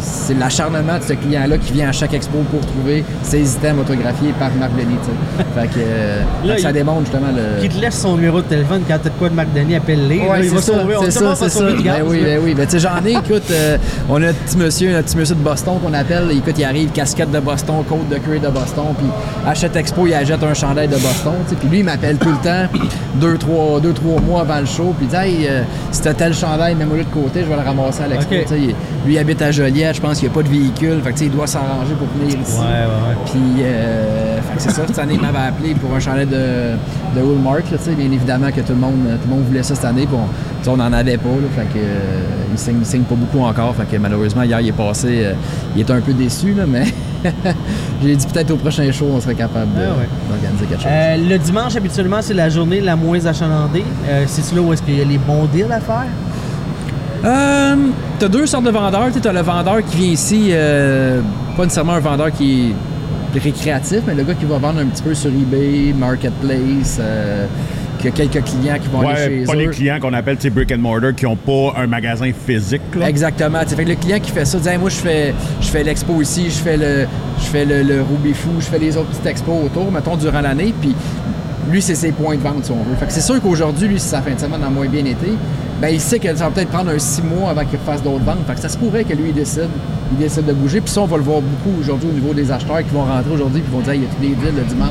c'est 0.00 0.34
l'acharnement 0.34 0.98
de 0.98 1.04
ce 1.04 1.12
client-là 1.14 1.58
qui 1.58 1.72
vient 1.72 1.88
à 1.88 1.92
chaque 1.92 2.12
expo 2.14 2.38
pour 2.50 2.60
trouver 2.66 3.04
ses 3.22 3.40
items 3.54 3.80
autographiés 3.80 4.32
par 4.38 4.50
Marc 4.58 4.72
Denis. 4.74 4.96
fait 5.54 5.66
que, 5.68 5.74
euh, 5.78 6.22
Là, 6.44 6.50
fait 6.50 6.56
que 6.56 6.62
ça 6.62 6.72
démontre 6.72 7.00
justement 7.02 7.28
le. 7.34 7.62
Qui 7.62 7.68
te 7.68 7.80
laisse 7.80 7.98
son 8.00 8.16
numéro 8.16 8.38
de 8.40 8.46
téléphone 8.46 8.82
quand 8.88 8.98
t'as 9.02 9.08
de 9.10 9.14
quoi 9.14 9.28
de 9.28 9.34
Marc 9.34 9.52
Denis, 9.54 9.76
appelle-les. 9.76 10.18
Ouais, 10.20 10.42
c'est 10.42 10.58
ça, 10.60 10.72
c'est 11.04 11.10
ça, 11.12 11.48
ça. 11.48 11.64
le 11.64 11.82
gaz, 11.82 11.98
Ben 11.98 12.04
oui, 12.06 12.20
ben 12.24 12.40
oui. 12.44 12.54
Ben, 12.54 12.64
tu 12.66 12.72
sais, 12.72 12.78
j'en 12.80 13.04
ai, 13.04 13.12
écoute, 13.12 13.44
euh, 13.52 13.78
on 14.08 14.20
a 14.22 14.28
un 14.28 14.32
petit 14.32 14.56
monsieur, 14.56 14.96
un 14.96 15.02
petit 15.02 15.16
monsieur 15.16 15.34
de 15.36 15.40
Boston 15.40 15.74
qu'on 15.84 15.94
appelle. 15.94 16.30
Écoute, 16.32 16.54
il 16.58 16.64
arrive, 16.64 16.90
casquette 16.90 17.30
de 17.30 17.38
Boston, 17.40 17.84
côte 17.88 18.08
de 18.08 18.16
cuir 18.16 18.40
de 18.40 18.48
Boston, 18.48 18.86
puis 18.98 19.06
achète 19.46 19.76
Expo, 19.76 20.06
il 20.06 20.14
achète 20.14 20.42
un 20.42 20.54
chandail 20.54 20.88
de 20.88 20.95
Boston. 20.98 21.34
Puis 21.60 21.68
lui, 21.68 21.78
il 21.80 21.84
m'appelle 21.84 22.16
tout 22.18 22.30
le 22.30 22.36
temps, 22.36 22.78
deux 23.20 23.36
trois, 23.38 23.80
deux, 23.80 23.92
trois 23.92 24.20
mois 24.20 24.40
avant 24.42 24.60
le 24.60 24.66
show, 24.66 24.94
puis 24.96 25.06
il 25.06 25.08
dit, 25.08 25.16
hey, 25.16 25.46
euh, 25.48 25.62
si 25.90 26.00
t'as 26.02 26.14
tel 26.14 26.34
chandail, 26.34 26.74
mets-moi 26.74 26.98
de 26.98 27.02
côté, 27.04 27.40
je 27.42 27.46
vais 27.48 27.56
le 27.56 27.62
ramasser 27.62 28.02
à 28.02 28.08
l'expo. 28.08 28.34
Il- 28.52 28.74
lui, 29.06 29.14
il 29.14 29.18
habite 29.18 29.40
à 29.42 29.50
Joliette, 29.50 29.96
je 29.96 30.00
pense 30.00 30.18
qu'il 30.18 30.28
n'y 30.28 30.34
a 30.34 30.36
pas 30.36 30.42
de 30.42 30.48
véhicule, 30.48 31.00
fait 31.02 31.12
que, 31.12 31.20
il 31.24 31.30
doit 31.30 31.46
s'arranger 31.46 31.94
pour 31.94 32.08
venir 32.18 32.38
ici. 32.40 32.56
Puis, 33.26 33.62
euh, 33.62 34.38
c'est 34.58 34.70
ça, 34.70 34.82
cette 34.86 34.98
année, 34.98 35.14
il 35.14 35.20
m'avait 35.20 35.46
appelé 35.48 35.74
pour 35.74 35.94
un 35.94 36.00
chandail 36.00 36.26
de, 36.26 36.74
de 37.16 37.22
Woolmark, 37.22 37.64
bien 37.96 38.12
évidemment 38.12 38.48
que 38.50 38.60
tout 38.60 38.72
le, 38.72 38.74
monde, 38.76 38.94
tout 39.22 39.28
le 39.28 39.34
monde 39.34 39.44
voulait 39.46 39.62
ça 39.62 39.74
cette 39.74 39.84
année, 39.84 40.06
puis 40.06 40.16
on, 40.68 40.76
n'en 40.76 40.92
avait 40.92 41.18
pas, 41.18 41.28
là, 41.28 41.48
fait 41.54 41.62
que, 41.72 41.78
euh, 41.78 42.22
il, 42.52 42.58
signe, 42.58 42.76
il 42.80 42.86
signe 42.86 43.02
pas 43.02 43.14
beaucoup 43.14 43.44
encore, 43.44 43.74
fait 43.76 43.96
que 43.96 44.00
malheureusement, 44.00 44.42
hier, 44.42 44.60
il 44.60 44.68
est 44.68 44.72
passé, 44.72 45.26
il 45.74 45.82
était 45.82 45.92
un 45.92 46.00
peu 46.00 46.12
déçu, 46.12 46.54
là, 46.54 46.64
mais 46.66 46.84
j'ai 48.02 48.16
dit 48.16 48.26
peut-être 48.26 48.50
au 48.52 48.56
prochain 48.56 48.90
show, 48.92 49.06
on 49.12 49.20
serait 49.20 49.34
capable 49.34 49.72
de- 49.74 49.80
Ah 49.82 49.96
ouais. 49.98 50.08
d'organiser 50.28 50.66
quelque 50.66 50.82
chose. 50.82 50.90
Euh, 50.90 51.16
le 51.28 51.38
dimanche, 51.38 51.76
habituellement, 51.76 52.18
c'est 52.20 52.34
la 52.34 52.48
journée 52.48 52.80
la 52.80 52.96
moins 52.96 53.24
achalandée. 53.24 53.84
Euh, 54.08 54.24
c'est 54.26 54.54
là 54.54 54.60
où 54.60 54.72
est-ce 54.72 54.82
qu'il 54.82 54.96
y 54.98 55.00
a 55.00 55.04
les 55.04 55.18
bons 55.18 55.44
deals 55.46 55.70
à 55.72 55.80
faire? 55.80 56.06
Euh, 57.24 57.76
t'as 58.18 58.28
deux 58.28 58.46
sortes 58.46 58.64
de 58.64 58.70
vendeurs. 58.70 59.08
Tu 59.20 59.26
as 59.26 59.32
le 59.32 59.40
vendeur 59.40 59.84
qui 59.84 59.96
vient 59.96 60.10
ici, 60.12 60.48
euh, 60.50 61.20
pas 61.56 61.64
nécessairement 61.64 61.94
un 61.94 62.00
vendeur 62.00 62.30
qui 62.30 62.74
est 63.34 63.38
récréatif, 63.38 64.00
mais 64.06 64.14
le 64.14 64.22
gars 64.22 64.34
qui 64.34 64.44
va 64.44 64.58
vendre 64.58 64.80
un 64.80 64.86
petit 64.86 65.02
peu 65.02 65.14
sur 65.14 65.30
eBay, 65.30 65.92
Marketplace, 65.98 66.98
euh, 67.00 67.46
qui 67.98 68.08
a 68.08 68.10
quelques 68.10 68.44
clients 68.44 68.78
qui 68.80 68.88
vont 68.88 69.06
aller 69.06 69.40
chez 69.40 69.44
pas 69.44 69.54
eux. 69.54 69.58
les 69.58 69.66
clients 69.68 69.98
qu'on 70.00 70.12
appelle 70.12 70.38
brick 70.50 70.72
and 70.72 70.78
mortar 70.78 71.14
qui 71.14 71.24
n'ont 71.24 71.36
pas 71.36 71.74
un 71.76 71.86
magasin 71.86 72.30
physique. 72.46 72.82
Là. 72.94 73.08
Exactement. 73.08 73.60
Fait 73.66 73.84
que 73.84 73.88
le 73.88 73.94
client 73.96 74.18
qui 74.20 74.30
fait 74.30 74.44
ça, 74.44 74.58
dit 74.58 74.68
Hey, 74.68 74.78
moi 74.78 74.90
je 74.90 74.96
fais 74.96 75.34
je 75.60 75.68
fais 75.68 75.82
l'expo 75.82 76.20
ici, 76.20 76.46
je 76.46 76.62
fais 76.62 76.76
le 76.76 77.06
je 77.38 77.46
fais 77.46 77.64
le, 77.64 77.82
le 77.82 78.02
Ruby 78.02 78.34
Fou, 78.34 78.50
je 78.60 78.66
fais 78.66 78.78
les 78.78 78.96
autres 78.96 79.08
petites 79.08 79.26
expos 79.26 79.64
autour, 79.64 79.90
mettons 79.92 80.16
durant 80.16 80.40
l'année, 80.40 80.72
puis 80.80 80.94
lui 81.70 81.82
c'est 81.82 81.94
ses 81.94 82.12
points 82.12 82.36
de 82.36 82.40
vente 82.40 82.64
si 82.64 82.70
on 82.70 82.82
veut. 82.82 82.96
Fait 82.98 83.06
que 83.06 83.12
c'est 83.12 83.20
sûr 83.20 83.40
qu'aujourd'hui, 83.40 83.88
lui, 83.88 83.98
si 84.00 84.08
sa 84.08 84.22
fin 84.22 84.34
de 84.34 84.40
semaine 84.40 84.62
a 84.64 84.70
moins 84.70 84.86
bien 84.88 85.04
été, 85.04 85.32
ben, 85.80 85.88
il 85.88 86.00
sait 86.00 86.18
que 86.18 86.28
ça 86.34 86.44
va 86.44 86.50
peut-être 86.50 86.70
prendre 86.70 86.90
un 86.90 86.98
six 86.98 87.22
mois 87.22 87.50
avant 87.50 87.64
qu'il 87.64 87.78
fasse 87.78 88.02
d'autres 88.02 88.24
ventes. 88.24 88.38
Fait 88.46 88.54
que 88.54 88.60
ça 88.60 88.68
se 88.68 88.76
pourrait 88.78 89.04
que 89.04 89.12
lui, 89.12 89.28
il 89.28 89.34
décide, 89.34 89.68
il 90.12 90.18
décide 90.18 90.46
de 90.46 90.52
bouger. 90.52 90.80
Puis 90.80 90.90
ça, 90.90 91.02
on 91.02 91.06
va 91.06 91.16
le 91.18 91.22
voir 91.22 91.40
beaucoup 91.40 91.78
aujourd'hui 91.80 92.08
au 92.08 92.12
niveau 92.12 92.32
des 92.32 92.50
acheteurs 92.50 92.78
qui 92.78 92.90
vont 92.94 93.04
rentrer 93.04 93.30
aujourd'hui 93.32 93.60
puis 93.60 93.72
vont 93.72 93.80
dire 93.80 93.94
il 93.94 94.02
y 94.02 94.04
a 94.04 94.08
tous 94.08 94.20
des 94.20 94.28
deals 94.28 94.56
le 94.56 94.64
dimanche? 94.64 94.88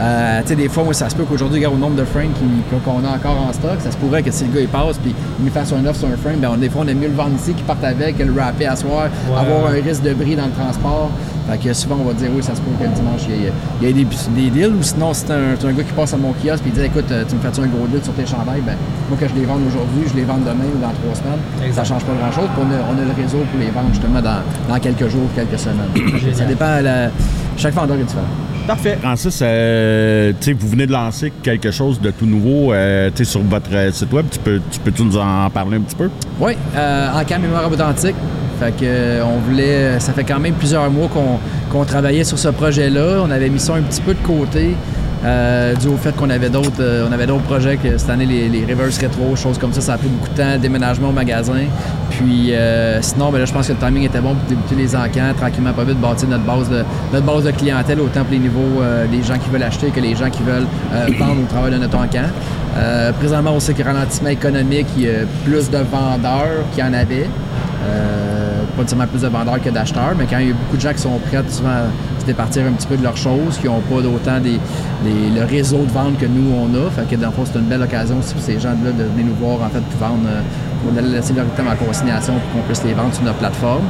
Euh, 0.00 0.40
tu 0.42 0.48
sais, 0.48 0.56
des 0.56 0.68
fois, 0.68 0.84
moi, 0.84 0.92
ça 0.94 1.08
se 1.08 1.14
peut 1.14 1.24
qu'aujourd'hui, 1.24 1.58
regarde 1.58 1.74
au 1.74 1.78
nombre 1.78 1.96
de 1.96 2.04
frames 2.04 2.30
qu'on 2.84 3.04
a 3.04 3.14
encore 3.16 3.36
en 3.48 3.52
stock, 3.52 3.76
ça 3.80 3.90
se 3.92 3.96
pourrait 3.96 4.22
que 4.22 4.30
si 4.30 4.44
le 4.44 4.52
gars 4.54 4.60
il 4.60 4.68
passe 4.68 4.98
puis 4.98 5.14
il 5.38 5.44
nous 5.44 5.50
fasse 5.52 5.72
un 5.72 5.84
offre 5.86 6.00
sur 6.00 6.08
un 6.08 6.16
frame, 6.16 6.36
ben, 6.40 6.50
on- 6.52 6.56
des 6.56 6.68
fois, 6.68 6.82
on 6.84 6.88
aime 6.88 6.98
mieux 6.98 7.08
le 7.08 7.14
vendre 7.14 7.36
ici 7.36 7.52
qu'il 7.54 7.64
parte 7.64 7.84
avec, 7.84 8.18
le 8.18 8.32
rapper 8.40 8.66
à 8.66 8.74
soir, 8.76 9.08
avoir 9.36 9.66
un 9.70 9.74
risque 9.74 10.02
de 10.02 10.14
bris 10.14 10.34
dans 10.36 10.46
le 10.46 10.52
transport. 10.52 11.10
Fait 11.48 11.56
que 11.58 11.72
souvent, 11.72 11.96
on 12.00 12.04
va 12.04 12.12
dire 12.12 12.28
oui, 12.34 12.42
ça 12.42 12.54
se 12.54 12.60
peut 12.60 12.70
que 12.78 12.84
le 12.84 12.90
dimanche, 12.94 13.22
il 13.28 13.42
y 13.42 13.46
ait, 13.46 13.52
il 13.80 13.86
y 13.86 13.90
ait 13.90 13.92
des, 13.94 14.04
des 14.04 14.50
deals. 14.50 14.74
Ou 14.74 14.82
sinon, 14.82 15.14
si 15.14 15.24
c'est 15.26 15.32
un, 15.32 15.56
c'est 15.58 15.66
un 15.66 15.72
gars 15.72 15.82
qui 15.82 15.92
passe 15.92 16.12
à 16.12 16.16
mon 16.18 16.32
kiosque 16.32 16.64
et 16.66 16.68
il 16.68 16.72
dit 16.72 16.82
écoute, 16.82 17.10
euh, 17.10 17.24
tu 17.28 17.36
me 17.36 17.40
fais 17.40 17.48
un 17.60 17.66
gros 17.66 17.86
deal 17.86 18.02
sur 18.04 18.12
tes 18.12 18.26
chandails, 18.26 18.60
ben, 18.66 18.74
moi, 19.08 19.16
que 19.18 19.26
je 19.26 19.34
les 19.34 19.46
vende 19.46 19.60
aujourd'hui, 19.66 20.02
je 20.10 20.14
les 20.14 20.24
vends 20.24 20.36
demain 20.38 20.68
ou 20.74 20.78
dans 20.80 20.92
trois 20.92 21.14
semaines. 21.14 21.40
Exact. 21.66 21.84
Ça 21.86 21.94
change 21.94 22.04
pas 22.04 22.12
grand 22.20 22.32
chose. 22.32 22.48
Puis 22.54 22.62
on 22.66 22.70
a, 22.72 22.78
on 22.94 22.98
a 23.02 23.04
le 23.04 23.22
réseau 23.22 23.38
pour 23.50 23.58
les 23.60 23.70
vendre 23.70 23.88
justement 23.92 24.20
dans, 24.20 24.42
dans 24.68 24.78
quelques 24.78 25.08
jours, 25.08 25.28
quelques 25.34 25.58
semaines. 25.58 25.88
ça 26.34 26.44
dépend. 26.44 26.80
la- 26.82 27.10
chaque 27.56 27.74
vendeur 27.74 27.96
est 27.96 28.04
différent. 28.04 28.22
Parfait. 28.68 28.98
Francis, 29.00 29.40
euh, 29.42 30.32
tu 30.38 30.44
sais, 30.44 30.52
vous 30.52 30.68
venez 30.68 30.86
de 30.86 30.92
lancer 30.92 31.32
quelque 31.42 31.70
chose 31.70 31.98
de 32.00 32.10
tout 32.10 32.26
nouveau 32.26 32.72
euh, 32.74 33.08
tu 33.14 33.24
sais, 33.24 33.30
sur 33.30 33.40
votre 33.42 33.70
site 33.94 34.12
web. 34.12 34.26
Tu 34.30 34.38
peux, 34.38 34.60
tu 34.70 34.78
peux-tu 34.80 35.02
nous 35.04 35.16
en 35.16 35.48
parler 35.48 35.78
un 35.78 35.80
petit 35.80 35.96
peu? 35.96 36.10
Oui, 36.38 36.52
euh, 36.76 37.08
en 37.18 37.24
cas 37.24 37.38
mémoire 37.38 37.72
authentique. 37.72 38.14
Fait 38.58 38.72
que 38.72 38.84
euh, 38.84 39.22
on 39.24 39.38
voulait. 39.38 40.00
Ça 40.00 40.12
fait 40.12 40.24
quand 40.24 40.40
même 40.40 40.54
plusieurs 40.54 40.90
mois 40.90 41.08
qu'on 41.70 41.84
travaillait 41.84 42.24
sur 42.24 42.38
ce 42.38 42.48
projet-là. 42.48 43.22
On 43.24 43.30
avait 43.30 43.48
mis 43.48 43.60
ça 43.60 43.74
un 43.74 43.82
petit 43.82 44.00
peu 44.00 44.14
de 44.14 44.26
côté. 44.26 44.74
euh, 45.24 45.74
dû 45.74 45.88
au 45.88 45.96
fait 45.96 46.14
qu'on 46.14 46.30
avait 46.30 46.48
d'autres 46.48 46.80
euh, 46.80 47.06
on 47.08 47.12
avait 47.12 47.26
d'autres 47.26 47.42
projets 47.42 47.76
que 47.76 47.98
cette 47.98 48.08
année 48.08 48.24
les, 48.24 48.48
les 48.48 48.64
reverse 48.64 48.98
rétro 48.98 49.34
choses 49.34 49.58
comme 49.58 49.72
ça 49.72 49.80
ça 49.80 49.94
a 49.94 49.98
pris 49.98 50.06
beaucoup 50.06 50.28
de 50.28 50.36
temps 50.40 50.56
déménagement 50.62 51.08
au 51.08 51.12
magasin 51.12 51.64
puis 52.10 52.54
euh, 52.54 53.02
sinon 53.02 53.32
ben 53.32 53.40
là 53.40 53.44
je 53.44 53.52
pense 53.52 53.66
que 53.66 53.72
le 53.72 53.78
timing 53.80 54.04
était 54.04 54.20
bon 54.20 54.34
pour 54.36 54.48
débuter 54.48 54.76
les 54.76 54.94
encans 54.94 55.34
tranquillement 55.36 55.72
pas 55.72 55.82
vite 55.82 56.00
bâtir 56.00 56.28
notre 56.28 56.44
base 56.44 56.70
de 56.70 56.84
notre 57.12 57.26
base 57.26 57.42
de 57.42 57.50
clientèle 57.50 57.98
autant 58.00 58.22
pour 58.22 58.30
les 58.30 58.38
niveaux 58.38 58.80
euh, 58.80 59.08
des 59.08 59.24
gens 59.24 59.38
qui 59.38 59.50
veulent 59.50 59.64
acheter 59.64 59.88
que 59.90 59.98
les 59.98 60.14
gens 60.14 60.30
qui 60.30 60.44
veulent 60.44 60.68
euh, 60.94 61.06
vendre 61.18 61.42
au 61.42 61.46
travers 61.52 61.72
de 61.72 61.78
notre 61.84 61.98
encan 61.98 62.28
Euh, 62.76 63.10
présentement 63.20 63.54
on 63.56 63.60
sait 63.60 63.74
que 63.74 63.82
ralentissement 63.82 64.28
économique 64.40 64.86
il 64.96 65.02
y 65.02 65.08
a 65.08 65.24
plus 65.44 65.66
de 65.68 65.78
vendeurs 65.78 66.62
qu'il 66.70 66.84
y 66.84 66.86
en 66.86 66.94
avait 66.94 67.26
euh, 67.88 68.47
pas 68.78 68.84
nécessairement 68.84 69.10
plus 69.10 69.22
de 69.22 69.28
vendeurs 69.28 69.60
que 69.60 69.70
d'acheteurs, 69.70 70.14
mais 70.16 70.26
quand 70.30 70.38
il 70.38 70.48
y 70.48 70.50
a 70.50 70.54
beaucoup 70.54 70.76
de 70.76 70.80
gens 70.80 70.92
qui 70.92 71.00
sont 71.00 71.18
prêts 71.28 71.42
souvent 71.48 71.70
à 71.70 72.20
se 72.20 72.24
départir 72.26 72.64
un 72.66 72.72
petit 72.72 72.86
peu 72.86 72.96
de 72.96 73.02
leurs 73.02 73.16
choses, 73.16 73.58
qui 73.58 73.66
n'ont 73.66 73.80
pas 73.80 74.00
d'autant 74.00 74.38
des, 74.40 74.60
le 75.04 75.44
réseau 75.44 75.78
de 75.78 75.90
vente 75.90 76.18
que 76.18 76.26
nous 76.26 76.52
on 76.54 76.68
a. 76.86 76.90
Fait 76.90 77.02
que 77.08 77.20
c'est 77.20 77.58
une 77.58 77.64
belle 77.64 77.82
occasion 77.82 78.18
aussi 78.18 78.34
pour 78.34 78.42
ces 78.42 78.60
gens-là 78.60 78.92
de 78.92 79.04
venir 79.04 79.26
nous 79.26 79.34
voir 79.34 79.66
en 79.66 79.68
fait 79.68 79.80
puis 79.80 79.98
vendre. 79.98 80.22
euh, 80.28 80.40
on 80.88 80.96
a 80.96 81.00
laissé 81.00 81.32
leur 81.32 81.44
item 81.46 81.66
en 81.66 81.84
consignation 81.84 82.34
pour 82.34 82.60
qu'on 82.60 82.66
puisse 82.66 82.84
les 82.84 82.94
vendre 82.94 83.12
sur 83.12 83.24
notre 83.24 83.38
plateforme. 83.38 83.82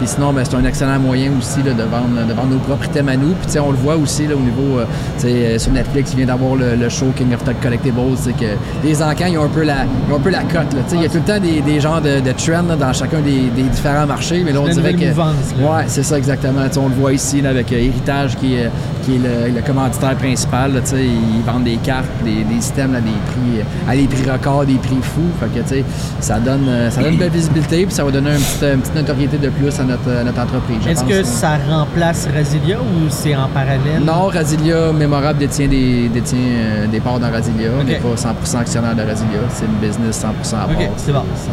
Puis 0.00 0.08
sinon, 0.08 0.32
ben, 0.32 0.42
c'est 0.48 0.56
un 0.56 0.64
excellent 0.64 0.98
moyen 0.98 1.30
aussi 1.38 1.62
là, 1.62 1.74
de, 1.74 1.82
vendre, 1.82 2.26
de 2.26 2.32
vendre 2.32 2.48
nos 2.52 2.58
propres 2.58 2.86
items 2.86 3.12
à 3.12 3.16
nous. 3.18 3.34
Puis 3.34 3.58
on 3.60 3.70
le 3.70 3.76
voit 3.76 3.96
aussi 3.96 4.26
là, 4.26 4.34
au 4.34 4.40
niveau, 4.40 4.78
euh, 4.78 4.86
euh, 5.26 5.58
sur 5.58 5.72
Netflix, 5.72 6.12
il 6.12 6.16
vient 6.16 6.26
d'avoir 6.26 6.56
le, 6.56 6.74
le 6.74 6.88
show 6.88 7.12
King 7.14 7.34
of 7.34 7.40
Collectibles. 7.62 8.16
C'est 8.16 8.32
que 8.32 8.56
les 8.82 9.02
encans, 9.02 9.26
ils 9.26 9.36
ont 9.36 9.44
un 9.44 9.48
peu 9.48 9.62
la, 9.62 9.84
ils 10.08 10.12
ont 10.12 10.16
un 10.16 10.20
peu 10.20 10.30
la 10.30 10.40
cote. 10.44 10.72
là. 10.72 10.80
Il 10.92 11.02
y 11.02 11.04
a 11.04 11.08
tout 11.10 11.18
le 11.18 11.22
temps 11.22 11.38
des, 11.38 11.60
des 11.60 11.80
genres 11.80 12.00
de, 12.00 12.20
de 12.20 12.32
trends 12.32 12.62
là, 12.66 12.76
dans 12.76 12.92
chacun 12.94 13.20
des, 13.20 13.50
des 13.54 13.62
différents 13.64 14.06
marchés. 14.06 14.42
Mais 14.42 14.52
là, 14.52 14.60
on 14.62 14.68
dirait 14.68 14.94
que. 14.94 15.08
mouvance. 15.08 15.34
Ouais, 15.60 15.84
c'est 15.88 16.02
ça 16.02 16.16
exactement. 16.16 16.62
On 16.78 16.88
le 16.88 16.94
voit 16.94 17.12
ici 17.12 17.42
là, 17.42 17.50
avec 17.50 17.70
euh, 17.70 17.76
Héritage 17.76 18.36
qui 18.36 18.54
est, 18.54 18.70
qui 19.02 19.16
est 19.16 19.18
le, 19.18 19.54
le 19.54 19.62
commanditaire 19.62 20.14
principal. 20.16 20.72
là, 20.74 20.80
tu 20.80 20.88
sais, 20.90 21.04
ils 21.04 21.42
vendent 21.44 21.64
des 21.64 21.76
cartes, 21.76 22.06
des, 22.24 22.44
des 22.44 22.60
systèmes 22.60 22.94
à 22.94 23.00
des 23.00 23.10
prix 23.10 23.62
à 23.88 23.96
des 23.96 24.06
prix 24.06 24.30
records, 24.30 24.66
des 24.66 24.74
prix 24.74 24.98
fous. 25.02 25.20
Fait 25.40 25.46
que, 25.46 25.60
tu 25.62 25.68
sais, 25.68 25.84
ça 26.20 26.38
donne 26.38 26.66
euh, 26.68 26.90
ça 26.90 27.02
donne 27.02 27.12
une 27.14 27.18
belle 27.18 27.30
visibilité 27.30 27.84
puis 27.86 27.94
ça 27.94 28.04
va 28.04 28.10
donner 28.10 28.30
un 28.30 28.36
petit- 28.36 28.64
une 28.74 28.80
petite 28.80 28.94
notoriété 28.94 29.38
de 29.38 29.48
plus 29.48 29.78
à 29.80 29.84
notre, 29.84 30.10
à 30.10 30.24
notre 30.24 30.40
entreprise. 30.40 30.78
Est-ce 30.86 31.04
que 31.04 31.22
ça 31.22 31.52
remplace 31.68 32.28
Rasilia 32.34 32.78
ou 32.80 33.08
c'est 33.08 33.34
en 33.36 33.48
parallèle? 33.48 34.02
Non, 34.04 34.26
Rasilia 34.26 34.92
Mémorable 34.92 35.38
détient 35.38 35.68
des, 35.68 36.08
détient, 36.08 36.38
euh, 36.38 36.86
des 36.86 37.00
parts 37.00 37.18
dans 37.20 37.30
Rasilia. 37.30 37.70
On 37.76 37.80
Ok. 37.82 37.86
n'est 37.88 37.94
pas 37.98 38.16
100% 38.16 38.58
actionnaire 38.60 38.94
de 38.94 39.02
Rasilia. 39.02 39.40
C'est 39.50 39.64
une 39.66 39.88
business 39.88 40.18
100% 40.24 40.54
à 40.56 40.66
part. 40.66 40.70
Ok, 40.70 40.88
c'est 40.96 41.12
bon. 41.12 41.22
Ça 41.36 41.50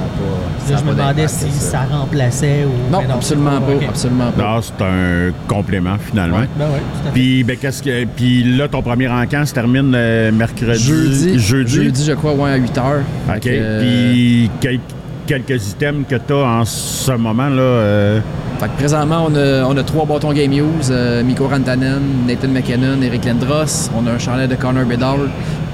pas, 0.75 0.77
je 0.79 0.83
me 0.83 0.93
demandais 0.95 1.27
si 1.27 1.49
ça. 1.51 1.71
ça 1.71 1.95
remplaçait 1.97 2.65
ou. 2.65 2.91
Non, 2.91 2.99
mais 3.07 3.13
absolument 3.13 3.59
pas. 3.61 3.73
ok. 3.73 3.83
Absolument 3.89 4.31
pas. 4.31 4.41
Non, 4.43 4.61
c'est 4.61 4.83
un 4.83 5.31
complément 5.47 5.95
finalement. 5.99 6.37
Ouais. 6.39 6.49
Ben 6.57 6.65
oui, 6.73 6.79
tout 6.79 6.99
à 7.01 7.03
fait. 7.05 7.11
Puis, 7.13 7.36
ben, 7.43 7.57
qu'est-ce 7.57 7.81
que. 7.83 8.05
Puis 8.05 8.43
là, 8.57 8.67
ton 8.67 8.81
premier 8.81 9.07
encamp 9.07 9.45
se 9.45 9.53
termine 9.53 9.93
euh, 9.95 10.31
mercredi. 10.31 10.83
Jeudi, 10.83 11.39
Jeudi. 11.39 11.73
jeudi, 11.75 12.05
je 12.05 12.11
crois, 12.13 12.33
ouais, 12.33 12.51
à 12.51 12.55
8 12.55 12.77
heures. 12.77 13.01
OK. 13.29 13.39
Que, 13.41 13.79
Puis, 13.79 14.49
quel- 14.61 14.79
quelques 15.25 15.69
items 15.71 16.05
que 16.09 16.15
tu 16.15 16.33
as 16.33 16.37
en 16.37 16.63
ce 16.65 17.11
moment, 17.11 17.49
là. 17.49 17.61
euh, 17.61 18.19
Fait 18.59 18.67
que 18.67 18.77
présentement, 18.77 19.27
on 19.29 19.35
a, 19.35 19.65
on 19.65 19.75
a 19.77 19.83
trois 19.83 20.05
bâtons 20.05 20.31
Game 20.33 20.53
Use, 20.53 20.89
euh, 20.89 21.21
Mikko 21.23 21.47
Rantanen, 21.47 21.99
Nathan 22.27 22.47
McKinnon, 22.47 23.01
Eric 23.03 23.25
Lindros. 23.25 23.89
On 23.95 24.07
a 24.07 24.11
un 24.13 24.19
chandail 24.19 24.47
de 24.47 24.55
Connor 24.55 24.85
Bedard 24.85 25.17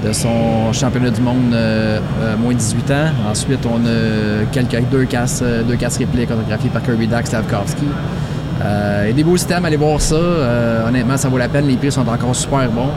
de 0.04 0.12
son 0.12 0.72
championnat 0.72 1.08
du 1.10 1.20
monde 1.22 1.54
euh, 1.54 1.98
euh, 2.22 2.36
moins 2.36 2.52
de 2.52 2.58
18 2.58 2.90
ans. 2.90 3.06
Ensuite, 3.30 3.60
on 3.64 3.76
a 3.86 4.44
quelques, 4.52 4.82
deux 4.90 5.04
casses, 5.04 5.42
deux 5.66 5.76
casses 5.76 5.98
répliques 5.98 6.30
autographiées 6.30 6.70
par 6.70 6.82
Kirby 6.82 7.06
Dax 7.06 7.28
Stavkovski. 7.28 7.86
Euh, 8.62 9.08
et 9.08 9.12
des 9.12 9.24
beaux 9.24 9.36
systèmes, 9.36 9.64
allez 9.64 9.76
voir 9.76 10.00
ça. 10.00 10.14
Euh, 10.14 10.88
honnêtement, 10.88 11.16
ça 11.16 11.28
vaut 11.28 11.38
la 11.38 11.48
peine. 11.48 11.66
Les 11.66 11.76
prix 11.76 11.90
sont 11.92 12.06
encore 12.06 12.34
super 12.36 12.68
bons. 12.70 12.90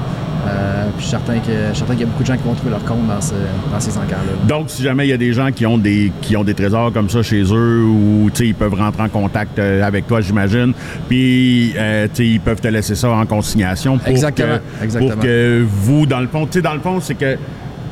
Euh, 0.48 0.84
puis 0.96 1.00
je 1.00 1.02
suis 1.02 1.10
certain 1.10 1.40
qu'il 1.40 2.00
y 2.00 2.04
a 2.04 2.06
beaucoup 2.06 2.22
de 2.24 2.28
gens 2.28 2.38
qui 2.38 2.44
vont 2.44 2.54
trouver 2.54 2.70
leur 2.72 2.86
compte 2.86 3.06
dans, 3.06 3.20
ce- 3.20 3.34
dans 3.72 3.80
ces 3.80 3.92
encans-là. 3.98 4.48
Donc, 4.48 4.70
si 4.70 4.82
jamais 4.82 5.06
il 5.06 5.10
y 5.10 5.14
a 5.14 5.18
des 5.18 5.34
gens 5.34 5.52
qui 5.52 5.66
ont 5.66 5.78
des 5.78 6.12
qui 6.22 6.38
ont 6.38 6.44
des 6.46 6.54
trésors 6.54 6.94
comme 6.94 7.10
ça 7.10 7.22
chez 7.22 7.44
eux, 7.52 7.84
ou 7.84 8.30
ils 8.40 8.56
peuvent 8.56 8.74
rentrer 8.76 9.04
en 9.04 9.10
contact 9.10 9.60
euh, 9.60 9.84
avec 9.84 10.08
toi, 10.08 10.22
j'imagine, 10.22 10.74
puis 11.10 11.74
euh, 11.76 12.08
ils 12.20 12.40
peuvent 12.40 12.62
te 12.62 12.68
laisser 12.70 12.96
ça 12.96 13.10
en 13.10 13.26
consignation 13.26 13.98
pour 13.98 14.08
Exactement, 14.08 14.60
que, 14.80 14.84
exactement. 14.86 15.12
pour 15.16 15.22
que 15.22 15.66
vous, 15.68 16.06
dans 16.06 16.20
le 16.22 16.28
fond, 16.28 16.48
dans 16.64 16.74
le 16.74 16.80
fond, 16.80 17.00
c'est 17.02 17.16
que 17.16 17.36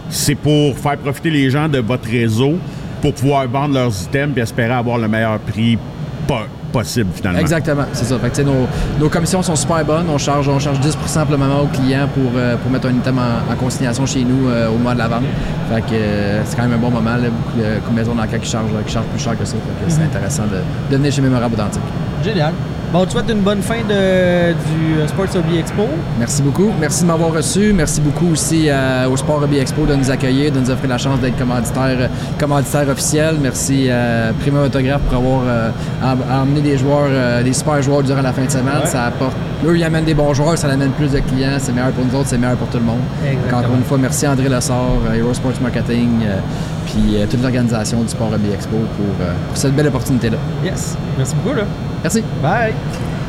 c'est 0.10 0.36
pour 0.36 0.78
faire 0.78 0.98
profiter 0.98 1.32
les 1.32 1.50
gens 1.50 1.68
de 1.68 1.80
votre 1.80 2.08
réseau 2.10 2.54
pour 3.02 3.14
pouvoir 3.16 3.48
vendre 3.50 3.74
leurs 3.74 4.04
items 4.04 4.34
puis 4.34 4.42
espérer 4.44 4.72
avoir 4.74 4.98
le 4.98 5.08
meilleur 5.10 5.40
prix 5.40 5.78
po- 6.26 6.36
possible 6.80 7.10
finalement. 7.14 7.40
Exactement, 7.40 7.86
c'est 7.94 8.06
ça. 8.06 8.20
Fait 8.20 8.30
que, 8.30 8.42
nos, 8.42 8.68
nos 9.00 9.10
commissions 9.10 9.42
sont 9.42 9.56
super 9.56 9.84
bonnes. 9.86 10.08
On 10.10 10.18
charge, 10.18 10.50
on 10.50 10.60
charge 10.60 10.80
10 10.80 10.96
pour 10.96 11.32
le 11.32 11.38
moment 11.38 11.62
aux 11.62 11.68
clients 11.68 12.08
pour, 12.14 12.32
euh, 12.36 12.58
pour 12.58 12.70
mettre 12.70 12.88
un 12.88 12.94
item 12.94 13.18
en, 13.18 13.52
en 13.52 13.56
consignation 13.56 14.06
chez 14.06 14.24
nous 14.24 14.50
euh, 14.50 14.70
au 14.70 14.78
mois 14.78 14.94
de 14.94 15.00
la 15.00 15.08
vente. 15.08 15.24
Fait 15.72 15.82
que 15.82 15.94
euh, 15.94 16.42
c'est 16.46 16.56
quand 16.56 16.64
même 16.64 16.74
un 16.74 16.78
bon 16.78 16.92
moment. 16.92 17.16
Là, 17.16 17.30
beaucoup 17.30 17.58
de 17.58 17.76
beaucoup 17.76 17.92
de 17.92 17.96
maisons 17.96 18.16
dans 18.16 18.24
lesquelles 18.24 18.42
qui 18.42 18.50
chargent, 18.52 18.68
qui 18.86 18.92
chargent 18.92 19.08
plus 19.08 19.24
cher 19.24 19.38
que 19.38 19.46
ça. 19.46 19.56
Fait 19.56 19.86
que 19.86 19.92
c'est 19.92 20.04
intéressant 20.04 20.44
de, 20.44 20.92
de 20.92 20.98
venir 20.98 21.12
chez 21.12 21.22
Mémorable 21.22 21.54
Authentique. 21.56 21.82
Génial. 22.24 22.54
Bon, 22.96 23.04
tu 23.06 23.12
souhaite 23.12 23.30
une 23.30 23.42
bonne 23.42 23.62
fin 23.62 23.80
de, 23.82 24.54
du 24.54 25.00
euh, 25.02 25.08
Sports 25.10 25.36
Hobby 25.36 25.58
Expo. 25.58 25.82
Merci 26.18 26.42
beaucoup. 26.42 26.72
Merci 26.80 27.02
de 27.02 27.08
m'avoir 27.08 27.34
reçu. 27.34 27.74
Merci 27.74 28.00
beaucoup 28.00 28.32
aussi 28.32 28.70
euh, 28.70 29.10
au 29.10 29.18
Sport 29.18 29.44
Hobby 29.44 29.58
Expo 29.58 29.86
de 29.86 29.96
nous 29.96 30.10
accueillir, 30.10 30.54
de 30.54 30.62
nous 30.62 30.70
offrir 30.72 30.90
la 30.90 30.98
chance 30.98 31.20
d'être 31.20 31.38
commanditaire, 31.38 31.98
euh, 32.00 32.08
commanditaire 32.40 32.88
officiel. 32.88 33.36
Merci 33.42 33.90
à 33.92 34.32
Prima 34.40 34.62
Autographe 34.62 35.02
pour 35.10 35.18
avoir 35.18 35.42
euh, 35.46 35.70
em- 36.02 36.42
emmené 36.44 36.62
des 36.62 36.78
joueurs, 36.78 37.10
euh, 37.10 37.44
des 37.44 37.52
super 37.52 37.82
joueurs 37.82 38.02
durant 38.02 38.22
la 38.22 38.32
fin 38.32 38.46
de 38.46 38.50
semaine. 38.50 38.80
Ouais. 38.82 38.88
Ça 38.90 39.08
apporte, 39.08 39.36
eux, 39.68 39.76
ils 39.78 39.84
amènent 39.84 40.06
des 40.06 40.14
bons 40.14 40.34
joueurs, 40.34 40.58
ça 40.58 40.70
amène 40.70 40.92
plus 40.92 41.12
de 41.12 41.20
clients. 41.20 41.58
C'est 41.58 41.74
meilleur 41.74 41.92
pour 41.92 42.06
nous 42.06 42.16
autres, 42.18 42.30
c'est 42.30 42.38
meilleur 42.38 42.56
pour 42.56 42.70
tout 42.70 42.78
le 42.78 42.86
monde. 42.86 43.02
Exactement. 43.30 43.60
Encore 43.60 43.76
une 43.76 43.84
fois, 43.84 43.98
merci 43.98 44.26
André 44.26 44.48
Lessard, 44.48 44.86
euh, 45.10 45.16
Hero 45.16 45.34
Sports 45.34 45.52
Marketing, 45.62 46.12
euh, 46.26 46.38
puis 46.86 47.18
euh, 47.18 47.26
toute 47.30 47.42
l'organisation 47.44 48.02
du 48.04 48.08
Sport 48.08 48.30
Hobby 48.34 48.52
Expo 48.54 48.78
pour, 48.78 49.16
euh, 49.20 49.34
pour 49.50 49.58
cette 49.58 49.76
belle 49.76 49.88
opportunité-là. 49.88 50.38
Yes. 50.66 50.98
Merci 51.18 51.36
beaucoup, 51.36 51.56
là. 51.56 51.64
Merci. 52.04 52.24
Bye. 52.42 52.74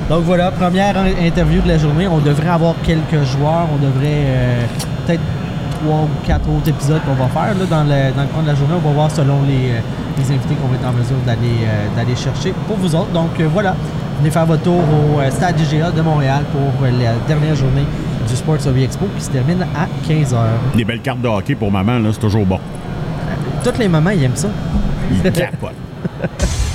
Donc 0.09 0.23
voilà, 0.25 0.51
première 0.51 0.97
in- 0.97 1.25
interview 1.27 1.61
de 1.61 1.69
la 1.69 1.79
journée. 1.79 2.07
On 2.09 2.19
devrait 2.19 2.49
avoir 2.49 2.75
quelques 2.83 3.23
joueurs. 3.25 3.67
On 3.73 3.77
devrait 3.85 4.25
euh, 4.27 4.65
peut-être 5.07 5.21
trois 5.81 6.03
ou 6.05 6.27
quatre 6.27 6.49
autres 6.49 6.69
épisodes 6.69 7.01
qu'on 7.05 7.15
va 7.15 7.27
faire 7.29 7.55
là, 7.59 7.65
dans, 7.69 7.85
le, 7.85 8.15
dans 8.17 8.23
le 8.23 8.29
cours 8.29 8.43
de 8.43 8.49
la 8.49 8.55
journée. 8.55 8.75
On 8.83 8.89
va 8.89 8.95
voir 8.95 9.11
selon 9.11 9.43
les, 9.47 9.73
euh, 9.73 9.81
les 10.19 10.25
invités 10.35 10.55
qu'on 10.55 10.69
va 10.69 10.77
être 10.77 10.87
en 10.89 10.93
mesure 10.93 11.17
d'aller 11.27 11.59
euh, 11.67 11.87
d'aller 11.97 12.17
chercher 12.17 12.55
pour 12.67 12.77
vous 12.77 12.95
autres. 12.95 13.11
Donc 13.13 13.39
euh, 13.41 13.49
voilà, 13.53 13.75
venez 14.21 14.31
faire 14.31 14.47
votre 14.47 14.63
tour 14.63 14.79
au 14.81 15.21
euh, 15.21 15.31
Stade 15.31 15.61
IGA 15.61 15.91
de 15.91 16.01
Montréal 16.03 16.43
pour 16.53 16.87
euh, 16.87 16.91
la 17.03 17.13
dernière 17.29 17.55
journée 17.57 17.85
du 18.29 18.35
Sports 18.37 18.65
Hobby 18.67 18.85
Expo 18.85 19.07
qui 19.19 19.25
se 19.25 19.31
termine 19.31 19.63
à 19.63 19.87
15h. 20.09 20.37
Des 20.77 20.85
belles 20.85 21.01
cartes 21.03 21.21
de 21.21 21.29
hockey 21.29 21.55
pour 21.55 21.71
maman, 21.71 21.99
là, 21.99 22.09
c'est 22.13 22.21
toujours 22.21 22.47
bon. 22.47 22.59
Toutes 23.63 23.79
les 23.79 23.89
mamans, 23.89 24.11
ils 24.11 24.23
aiment 24.25 24.37
ça. 24.37 24.49
Ils 25.11 25.31
capotent. 25.33 25.73